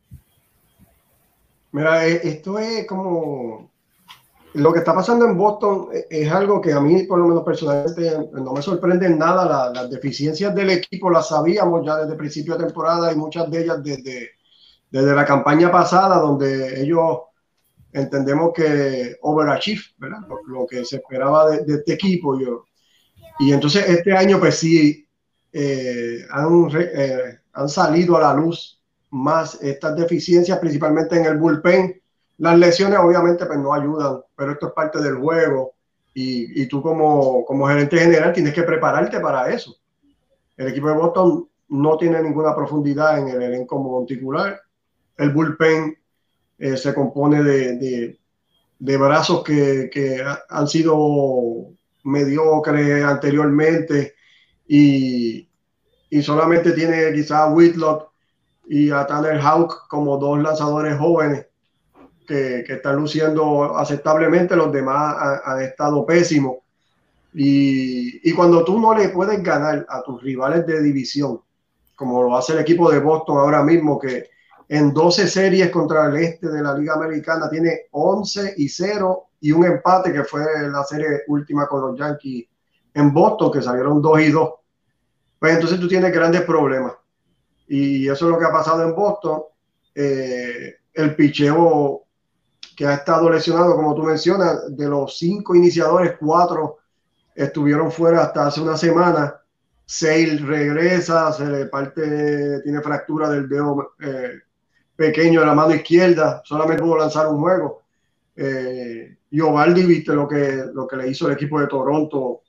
[1.70, 3.70] Mira, esto es como
[4.54, 8.18] lo que está pasando en Boston es algo que a mí, por lo menos personalmente,
[8.32, 9.72] no me sorprende nada.
[9.72, 13.62] las deficiencias del equipo las sabíamos ya desde el principio de temporada y muchas de
[13.62, 14.30] ellas desde,
[14.90, 17.18] desde la campaña pasada, donde ellos
[17.92, 19.82] entendemos que overachieve.
[20.48, 22.40] Lo, que se esperaba de, este equipo.
[22.40, 22.64] Yo.
[23.38, 25.06] Y entonces este año, pues sí,
[25.52, 28.78] eh, han, eh, han salido a la luz
[29.10, 32.00] más estas deficiencias, principalmente en el bullpen
[32.40, 35.74] las lesiones obviamente pues no ayudan, pero esto es parte del juego
[36.14, 39.76] y, y tú como, como gerente general tienes que prepararte para eso.
[40.56, 44.58] El equipo de Boston no tiene ninguna profundidad en el elenco monticular.
[45.18, 45.98] El bullpen
[46.58, 48.18] eh, se compone de, de,
[48.78, 51.66] de brazos que, que, han sido
[52.04, 54.14] mediocres anteriormente
[54.66, 55.46] y,
[56.08, 58.09] y solamente tiene quizás Whitlock
[58.72, 61.44] y a Tanner Houck como dos lanzadores jóvenes
[62.24, 66.58] que, están luciendo aceptablemente, los demás han, estado pésimos.
[67.34, 71.40] Y, y, cuando tú no le puedes ganar a tus rivales de división,
[71.96, 74.30] como lo hace el equipo de Boston ahora mismo, que
[74.68, 79.50] en 12 series contra el este de la Liga Americana tiene 11 y 0 y
[79.50, 82.46] un empate que fue la serie última con los Yankees
[82.94, 84.50] en Boston, que salieron 2 y 2.
[85.40, 86.99] Pues entonces tú tienes grandes problemas.
[87.72, 89.42] Y eso es lo que ha pasado en Boston.
[89.94, 92.02] Eh, el picheo
[92.76, 96.78] que ha estado lesionado, como tú mencionas, de los cinco iniciadores, cuatro
[97.32, 99.40] estuvieron fuera hasta hace una semana.
[99.86, 104.40] Sale regresa, se le parte, tiene fractura del dedo eh,
[104.96, 107.82] pequeño de la mano izquierda, solamente pudo lanzar un juego.
[108.34, 112.42] Eh, y Ovaldi, viste lo que, lo que le hizo el equipo de Toronto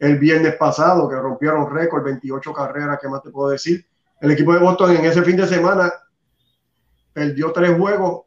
[0.00, 3.86] el viernes pasado, que rompieron récord, 28 carreras, ¿qué más te puedo decir?
[4.20, 5.92] El equipo de Boston en ese fin de semana
[7.12, 8.24] perdió tres juegos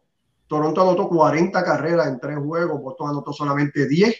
[0.47, 4.15] Toronto anotó 40 carreras en tres juegos, Boston anotó solamente 10.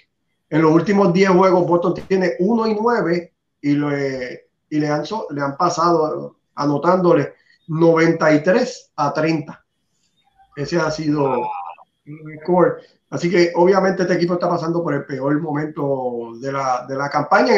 [0.50, 5.04] En los últimos 10 juegos, Boston tiene 1 y 9 y, le, y le, han,
[5.30, 7.34] le han pasado anotándole
[7.68, 9.66] 93 a 30.
[10.56, 11.34] Ese ha sido
[12.06, 12.80] el récord.
[13.10, 17.10] Así que obviamente este equipo está pasando por el peor momento de la, de la
[17.10, 17.54] campaña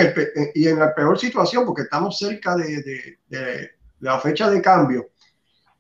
[0.54, 5.08] y en la peor situación porque estamos cerca de la fecha de cambio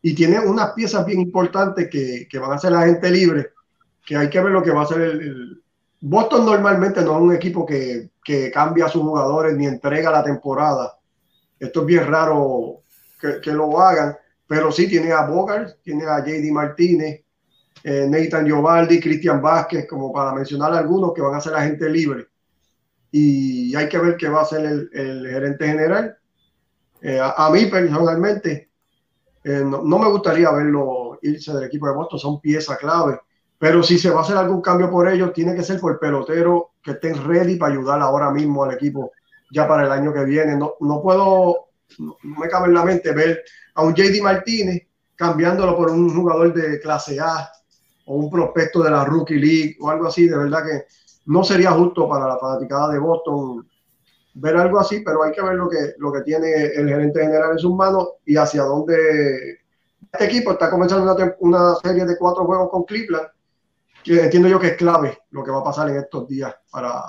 [0.01, 3.51] y tiene unas piezas bien importantes que, que, van a ser la gente libre,
[4.05, 5.61] que hay que ver lo que va a ser el,
[6.01, 10.23] Boston normalmente no es un equipo que, que, cambia a sus jugadores ni entrega la
[10.23, 10.97] temporada.
[11.59, 12.83] Esto es bien raro
[13.19, 14.15] que, que lo hagan,
[14.47, 17.25] pero sí tiene a Bogart, tiene a JD Martínez,
[17.83, 21.89] eh, Nathan Giovaldi, Cristian Vázquez, como para mencionar algunos que van a ser la gente
[21.89, 22.27] libre.
[23.11, 26.17] Y hay que ver qué va a hacer el, el gerente general.
[27.01, 28.69] Eh, a, a, mí personalmente,
[29.43, 33.19] eh, no, me gustaría verlo irse del equipo de Boston, son piezas clave.
[33.57, 36.71] Pero si se va a hacer algún cambio por ellos, tiene que ser por pelotero
[36.81, 39.11] que estén ready para ayudar ahora mismo al equipo
[39.51, 40.55] ya para el año que viene.
[40.55, 41.69] No, no puedo,
[41.99, 43.43] no me cabe en la mente ver
[43.75, 47.49] a un JD Martínez cambiándolo por un jugador de clase A
[48.05, 50.85] o un prospecto de la Rookie League o algo así, de verdad que
[51.25, 53.68] no sería justo para la fanaticada de Boston
[54.39, 57.51] ver algo así, pero hay que ver lo que, lo que tiene el gerente general
[57.51, 59.59] en sus manos y hacia dónde
[60.11, 63.27] este equipo está comenzando una, una serie de cuatro juegos con Cleveland,
[64.03, 67.03] que entiendo yo que es clave lo que va a pasar en estos días para,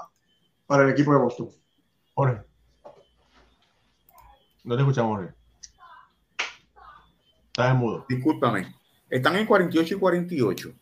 [0.66, 1.48] para el equipo de Boston.
[2.14, 2.42] Jorge.
[4.64, 5.34] No te escuchamos, Jorge.
[7.46, 8.04] Estás en mudo.
[8.08, 8.74] Discúlpame.
[9.08, 10.72] Están en 48 y 48.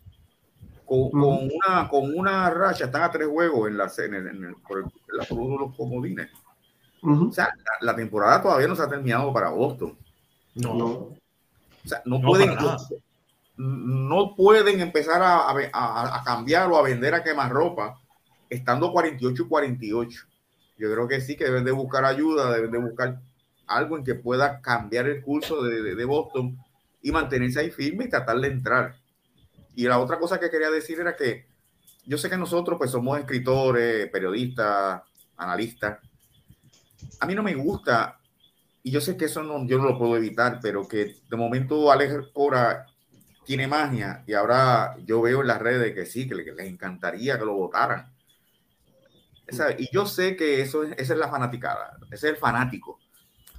[0.89, 4.43] Con, con, una, con una racha, están a tres juegos en la, en el, en
[4.43, 4.85] el, por, el,
[5.15, 6.31] la, por los comodines.
[7.03, 7.29] Uh -huh.
[7.29, 9.95] O sea, la, la, temporada todavía no se ha terminado para Boston.
[10.55, 10.73] No.
[10.73, 10.85] no.
[10.87, 11.17] O
[11.85, 12.57] sea, no, no pueden,
[13.57, 17.99] no pueden empezar a, a, a, cambiar o a vender a quemar ropa
[18.49, 20.27] estando 48 y 48.
[20.77, 23.21] Yo creo que sí que deben de buscar ayuda, deben de buscar
[23.67, 26.57] algo en que pueda cambiar el curso de, de, de Boston
[27.01, 28.95] y mantenerse ahí firme y tratar de entrar.
[29.75, 31.47] Y la otra cosa que quería decir era que
[32.05, 35.01] yo sé que nosotros pues somos escritores, periodistas,
[35.37, 35.99] analistas.
[37.19, 38.19] A mí no me gusta,
[38.83, 41.91] y yo sé que eso no, yo no lo puedo evitar, pero que de momento
[41.91, 42.85] Alex Cora
[43.45, 47.45] tiene magia y ahora yo veo en las redes que sí, que les, encantaría que
[47.45, 48.13] lo votaran.
[49.77, 52.99] Y yo sé que eso es, esa es la fanaticada, ese es el fanático,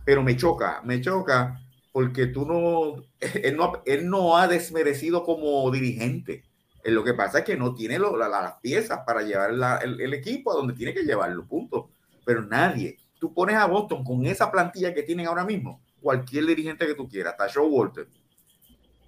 [0.04, 1.60] pero me choca, me choca
[1.92, 3.02] porque tú no
[3.42, 6.44] él, no, él no ha desmerecido como dirigente.
[6.84, 10.00] Lo que pasa es que no tiene lo, la, las piezas para llevar la, el,
[10.00, 11.90] el, equipo a donde tiene que llevarlo, punto.
[12.24, 16.86] Pero nadie, tú pones a Boston con esa plantilla que tienen ahora mismo, cualquier dirigente
[16.86, 18.08] que tú quieras, hasta Joe Walter,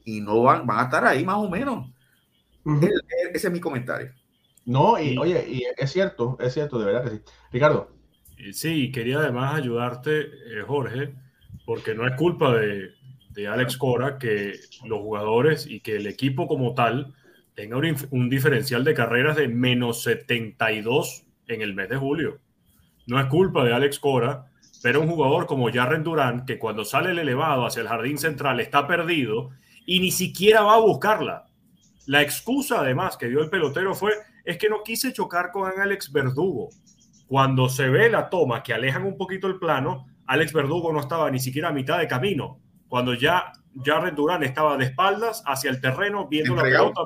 [0.05, 1.89] y no van, van a estar ahí más o menos.
[2.64, 3.03] Uh -huh.
[3.33, 4.12] ese es mi comentario.
[4.64, 7.22] No, y oye, y es cierto, es cierto, de verdad que sí.
[7.51, 7.91] Ricardo.
[8.53, 11.14] Sí, quería además ayudarte, eh, Jorge,
[11.65, 12.91] porque no es culpa de,
[13.31, 14.55] de, Alex Cora que
[14.85, 17.15] los jugadores y que el equipo como tal
[17.55, 22.41] tenga un, un, diferencial de carreras de menos 72 en el mes de julio.
[23.07, 24.47] No es culpa de Alex Cora,
[24.83, 28.61] pero un jugador como Jarren Durán, que cuando sale el elevado hacia el jardín central
[28.61, 29.51] está perdido
[29.87, 31.47] y ni siquiera va a buscarla.
[32.07, 34.13] La excusa además que dio el pelotero fue
[34.45, 36.71] es que no quise chocar con Alex Verdugo.
[37.29, 41.31] Cuando se ve la toma que alejan un poquito el plano, Alex Verdugo no estaba
[41.31, 42.61] ni siquiera a mitad de camino.
[42.89, 43.53] Cuando ya
[43.83, 47.01] Jarren Durán estaba de espaldas hacia el terreno viendo la, pelota,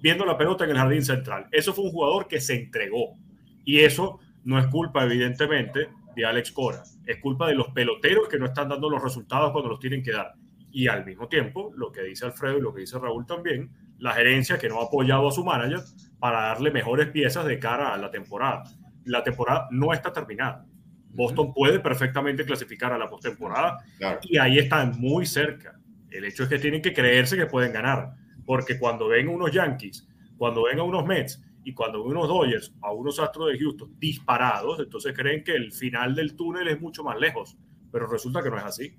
[0.00, 1.46] viendo la pelota en el jardín central.
[1.50, 3.16] Eso fue un jugador que se entregó.
[3.64, 6.82] Y eso no es culpa, evidentemente, de Alex Cora.
[7.06, 10.12] Es culpa de los peloteros que no están dando los resultados cuando los tienen que
[10.12, 10.34] dar.
[10.70, 14.12] Y al mismo tiempo, lo que dice Alfredo y lo que dice Raúl también, la
[14.12, 15.80] gerencia que no ha apoyado a su manager
[16.18, 18.64] para darle mejores piezas de cara a la temporada.
[19.04, 20.66] La temporada no está terminada.
[21.12, 24.20] Boston puede perfectamente clasificar a la postemporada claro.
[24.22, 25.78] y ahí están muy cerca.
[26.10, 30.08] El hecho es que tienen que creerse que pueden ganar, porque cuando ven unos Yankees,
[30.36, 33.94] cuando ven a unos Mets y cuando ven unos Dodgers, a unos Astros de Houston
[33.98, 37.56] disparados, entonces creen que el final del túnel es mucho más lejos,
[37.90, 38.96] pero resulta que no es así.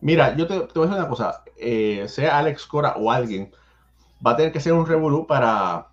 [0.00, 3.50] Mira, yo te, te voy a decir una cosa, eh, sea Alex Cora o alguien,
[4.24, 5.88] va a tener que ser un revolú para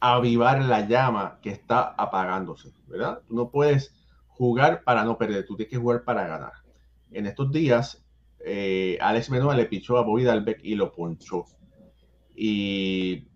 [0.00, 3.20] avivar la llama que está apagándose, ¿verdad?
[3.28, 3.94] Tú no puedes
[4.40, 6.52] jugar para no perder, tú tienes que jugar para ganar.
[7.10, 8.02] En estos días,
[8.42, 11.44] eh, Alex Menoa le pichó a Bobby Dalbeck y lo ponchó.
[12.34, 13.28] Y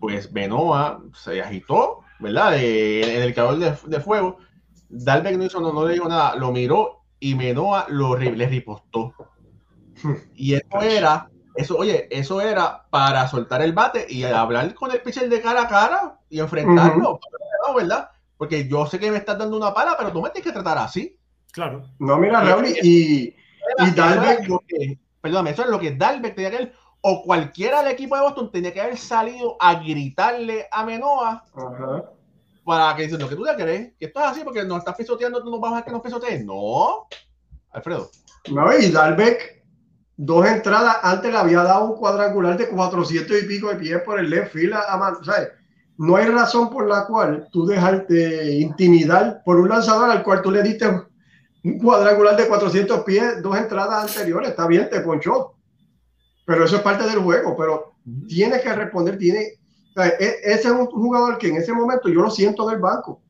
[0.00, 2.52] pues Menoa se agitó, ¿verdad?
[2.52, 4.38] De, en el calor de, de, fuego.
[4.88, 9.12] Dalbeck no hizo, no, no le dijo nada, lo miró y Menoa lo, le ripostó.
[10.34, 15.02] Y esto era, eso, oye, eso era para soltar el bate y hablar con el
[15.02, 17.18] pitcher de cara a cara y enfrentarlo, uh
[17.68, 17.76] -huh.
[17.76, 18.08] ¿verdad?
[18.42, 20.76] Porque yo sé que me estás dando una pala, pero tú me tienes que tratar
[20.76, 21.16] así.
[21.52, 21.84] Claro.
[22.00, 23.36] No, mira, Raúl, y,
[23.78, 24.48] y Dalbeck.
[25.20, 26.72] Perdóname, eso es lo que Dalbeck tenía que haber,
[27.02, 32.04] o cualquiera del equipo de Boston tenía que haber salido a gritarle a Menoa -huh.
[32.64, 35.40] para que diciendo que tú te crees que esto es así porque nos estás pisoteando,
[35.40, 36.44] tú no vas a dejar que nos pisoteen.
[36.44, 37.06] No,
[37.70, 38.10] Alfredo.
[38.50, 39.62] No, y Dalbeck,
[40.16, 44.18] dos entradas antes le había dado un cuadrangular de 400 y pico de pies por
[44.18, 45.61] el left field a, a ¿sabes?
[46.02, 50.50] No hay razón por la cual tú dejarte intimidar por un lanzador al cual tú
[50.50, 50.84] le diste
[51.62, 55.54] un cuadrangular de 400 pies, dos entradas anteriores, está bien, te ponchó.
[56.44, 57.94] Pero eso es parte del juego, pero
[58.26, 59.60] tiene que responder, tiene...
[60.18, 63.22] E, ese es un jugador que en ese momento yo lo siento del banco,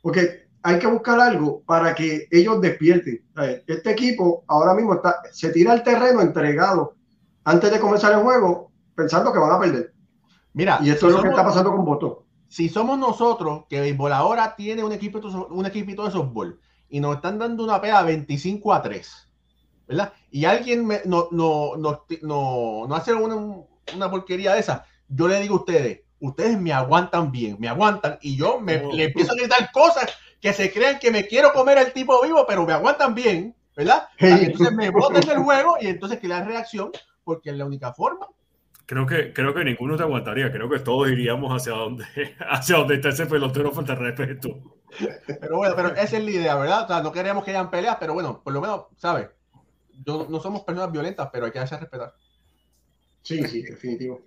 [0.00, 3.22] porque hay que buscar algo para que ellos despierten.
[3.66, 6.94] Este equipo ahora mismo está, se tira al terreno entregado
[7.44, 9.95] antes de comenzar el juego, pensando que van a perder.
[10.56, 12.24] Mira, y esto es lo que está pasando con Voto.
[12.48, 15.18] Si somos nosotros, que Béisbol ahora tiene un equipo,
[15.50, 19.28] un equipito de softball y nos están dando una pega 25 a 3,
[19.86, 20.14] ¿verdad?
[20.30, 23.36] Y alguien no, no, no, no, hace una,
[23.94, 28.18] una, porquería de esa, yo le digo a ustedes, ustedes me aguantan bien, me aguantan
[28.22, 30.06] y yo me, le empiezo a gritar cosas
[30.40, 34.08] que se crean que me quiero comer al tipo vivo, pero me aguantan bien, ¿verdad?
[34.16, 36.92] Entonces me botan del juego y entonces que la reacción,
[37.24, 38.26] porque es la única forma.
[38.86, 42.04] Creo que, creo que ninguno te aguantaría, creo que todos iríamos hacia donde,
[42.38, 44.78] hacia donde está ese pelotero falta respeto.
[45.26, 46.84] Pero bueno, pero esa es la idea, ¿verdad?
[46.84, 49.28] O sea, no queremos que hayan peleas, pero bueno, por lo menos, ¿sabes?
[50.04, 52.14] no somos personas violentas, pero hay que hacer respetar.
[53.22, 54.22] Sí, sí, definitivo.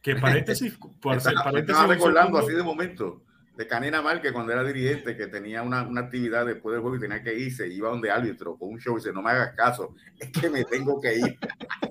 [0.00, 1.88] Que paréntesis, por paréntesis.
[1.88, 3.24] recordando así de momento
[3.56, 6.96] de Canina Mal, que cuando era dirigente, que tenía una, una, actividad después del juego
[6.96, 9.56] y tenía que irse, iba donde árbitro con un show y dice, no me hagas
[9.56, 11.38] caso, es que me tengo que ir.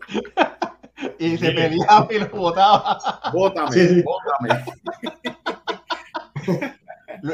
[1.19, 2.97] y se peleaba y lo botaba.
[3.33, 4.65] Bótame, bótame.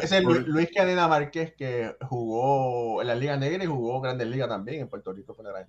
[0.02, 4.48] Ese es Luis Canina Márquez que jugó en la Liga Negra y jugó Grandes Ligas
[4.48, 5.68] también en Puerto Rico la Gran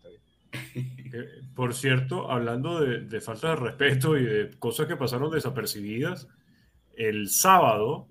[1.54, 6.28] Por cierto, hablando de, de, falta de respeto y de cosas que pasaron desapercibidas,
[6.96, 8.08] el sábado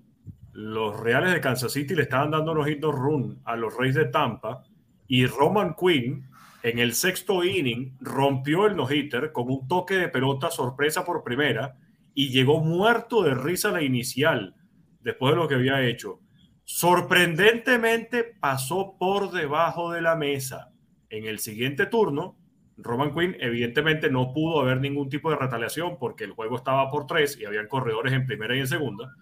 [0.54, 4.04] los Reales de Kansas City le estaban dando los hit run a los Reyes de
[4.06, 4.62] Tampa
[5.08, 6.28] y Roman Quinn
[6.64, 11.76] en el sexto inning rompió el no-hitter con un toque de pelota sorpresa por primera
[12.14, 14.56] y llegó muerto de risa la inicial
[15.00, 16.20] después de lo que había hecho.
[16.64, 20.72] Sorprendentemente pasó por debajo de la mesa.
[21.10, 22.36] En el siguiente turno,
[22.76, 27.06] Roman Quinn evidentemente no pudo haber ningún tipo de retaliación porque el juego estaba por
[27.06, 29.14] tres y habían corredores en primera y en segunda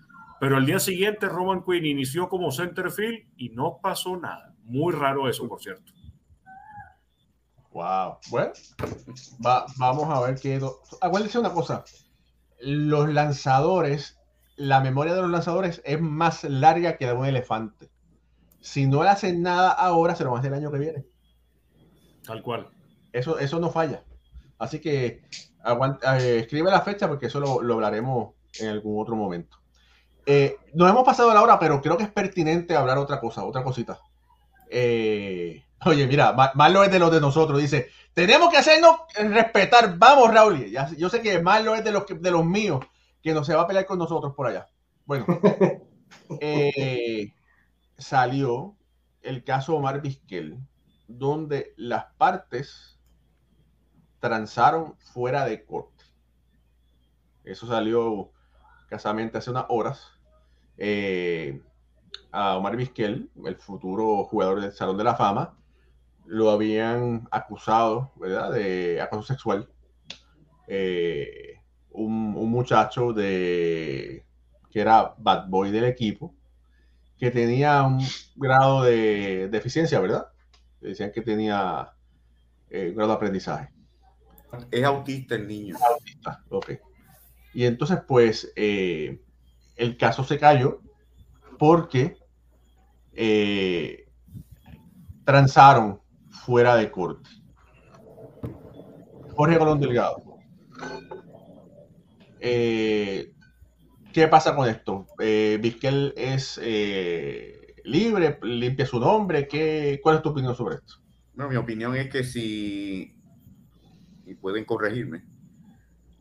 [0.42, 4.52] pero al día siguiente Roman Quinn inició como centerfield y no pasó nada.
[4.64, 5.92] Muy raro eso, por cierto.
[7.72, 8.18] Wow.
[8.30, 8.52] Bueno,
[9.78, 10.60] vamos a ver qué.
[11.00, 11.84] Acuérdense una cosa:
[12.60, 14.18] los lanzadores,
[14.56, 17.90] la memoria de los lanzadores es más larga que la de un elefante.
[18.60, 21.06] Si no le hacen nada ahora, se lo van a hacer el año que viene.
[22.24, 22.68] Tal cual.
[23.12, 24.04] Eso, eso no falla.
[24.58, 25.22] Así que
[26.04, 29.62] eh, escribe la fecha porque eso lo hablaremos en algún otro momento.
[30.24, 33.64] Eh, nos hemos pasado la hora, pero creo que es pertinente hablar otra cosa, otra
[33.64, 33.98] cosita.
[34.70, 40.32] Eh, oye, mira, Marlo es de los de nosotros, dice, tenemos que hacernos respetar, vamos,
[40.32, 40.66] Raúl.
[40.96, 42.84] yo sé que Marlo es de los, de los míos,
[43.22, 44.68] que no se va a pelear con nosotros por allá.
[45.04, 45.26] Bueno,
[46.40, 47.32] eh,
[47.98, 48.76] salió
[49.22, 50.58] el caso Omar Vizquel,
[51.08, 52.98] donde las partes
[54.18, 56.04] transaron fuera de corte.
[57.44, 58.30] Eso salió
[58.88, 60.12] casamente hace unas horas.
[60.76, 61.60] Eh,
[62.30, 65.56] a Omar Vizquel, el futuro jugador del Salón de la Fama,
[66.26, 69.68] lo habían acusado, ¿verdad?, de acoso sexual.
[70.68, 71.58] Eh,
[71.90, 74.24] un, muchacho de
[74.70, 76.34] que era bad boy del equipo,
[77.18, 78.04] que tenía un
[78.36, 80.28] grado de deficiencia, ¿verdad?
[80.80, 81.92] Decían que tenía
[82.70, 83.70] eh, un grado de aprendizaje.
[84.70, 85.76] Es autista el niño.
[85.76, 86.72] Autista, ok.
[87.54, 90.80] Y entonces, pues, el caso se cayó
[91.58, 92.16] porque
[93.14, 94.08] eh,
[95.24, 96.01] transaron
[96.32, 97.30] fuera de corte.
[99.34, 100.22] Jorge Colón Delgado.
[102.40, 103.32] Eh,
[104.12, 105.06] ¿Qué pasa con esto?
[105.20, 105.60] Eh,
[106.16, 109.46] es eh, libre, limpia su nombre.
[109.48, 110.94] ¿Qué, ¿Cuál es tu opinión sobre esto?
[111.34, 113.16] No, mi opinión es que si,
[114.26, 115.24] y pueden corregirme,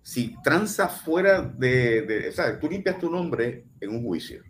[0.02, 4.42] si transas fuera de, sea, tú limpias tu nombre en un juicio.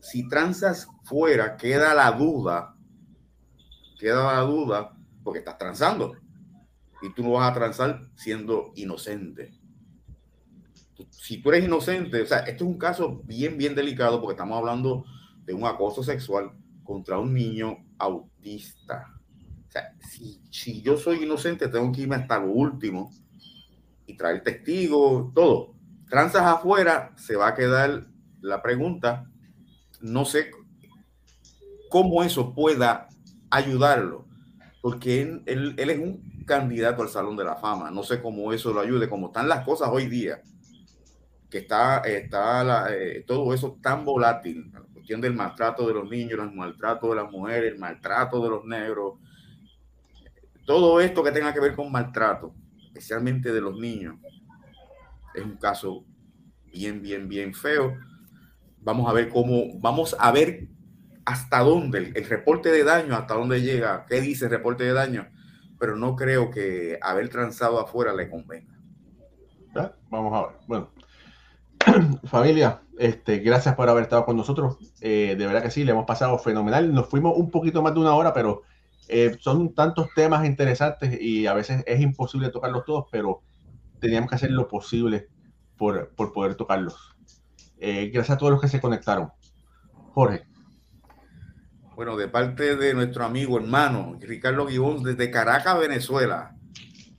[0.00, 2.73] Si transas fuera, queda la duda,
[3.98, 6.16] queda la duda porque estás transando
[7.02, 9.52] y tú no vas a transar siendo inocente.
[11.10, 14.58] Si tú eres inocente, o sea, esto es un caso bien, bien delicado porque estamos
[14.58, 15.04] hablando
[15.44, 19.12] de un acoso sexual contra un niño autista.
[19.68, 19.94] O sea,
[20.50, 23.10] si, yo soy inocente, tengo que irme hasta lo último
[24.06, 25.74] y traer testigos, todo.
[26.08, 28.06] Transas afuera, se va a quedar
[28.40, 29.30] la pregunta.
[30.00, 30.50] No sé
[31.90, 33.08] cómo eso pueda
[33.54, 34.26] ayudarlo,
[34.82, 37.90] porque él, es un candidato al Salón de la Fama.
[37.90, 40.42] No sé cómo eso lo ayude, como están las cosas hoy día,
[41.48, 44.72] que está, está eh, todo eso tan volátil.
[44.92, 48.64] cuestión del maltrato de los niños, el maltrato de las mujeres, el maltrato de los
[48.64, 49.14] negros,
[50.66, 52.54] todo esto que tenga que ver con maltrato,
[52.86, 54.16] especialmente de los niños,
[55.34, 56.04] es un caso
[56.72, 57.96] bien, bien, bien feo.
[58.80, 60.68] Vamos a ver cómo, vamos a ver
[61.24, 65.28] hasta dónde el, reporte de daño, hasta dónde llega, qué dice el reporte de daño,
[65.78, 68.74] pero no creo que haber transado afuera le convenga.
[70.10, 70.56] Vamos a ver.
[70.68, 70.90] Bueno,
[72.24, 74.76] familia, este, gracias por haber estado con nosotros.
[75.00, 76.94] Eh, de verdad que sí, le hemos pasado fenomenal.
[76.94, 78.62] Nos fuimos un poquito más de una hora, pero
[79.08, 83.42] eh, son tantos temas interesantes y a veces es imposible tocarlos todos, pero
[84.00, 85.28] teníamos que hacer lo posible
[85.76, 87.16] por, por poder tocarlos.
[87.78, 89.30] Eh, gracias a todos los que se conectaron.
[90.12, 90.53] Jorge.
[91.96, 96.56] Bueno, de parte de nuestro amigo hermano Ricardo Guibón desde Caracas, Venezuela,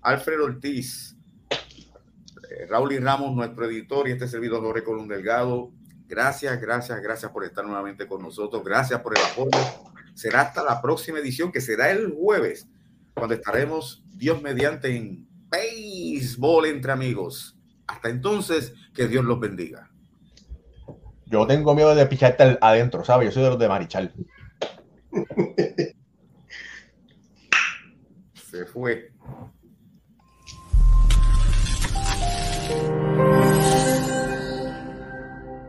[0.01, 1.15] Alfred Ortiz,
[1.49, 5.71] eh, Raúl y Ramos, nuestro editor, y este servidor Jorge Colón Delgado.
[6.07, 8.65] Gracias, gracias, gracias por estar nuevamente con nosotros.
[8.65, 9.57] Gracias por el apoyo.
[10.13, 12.67] Será hasta la próxima edición, que será el jueves,
[13.13, 17.57] cuando estaremos, Dios mediante, en béisbol entre amigos.
[17.87, 19.89] Hasta entonces, que Dios los bendiga.
[21.27, 23.29] Yo tengo miedo de picharte adentro, ¿sabes?
[23.29, 24.13] Yo soy de los de Marichal.
[28.33, 29.11] Se fue.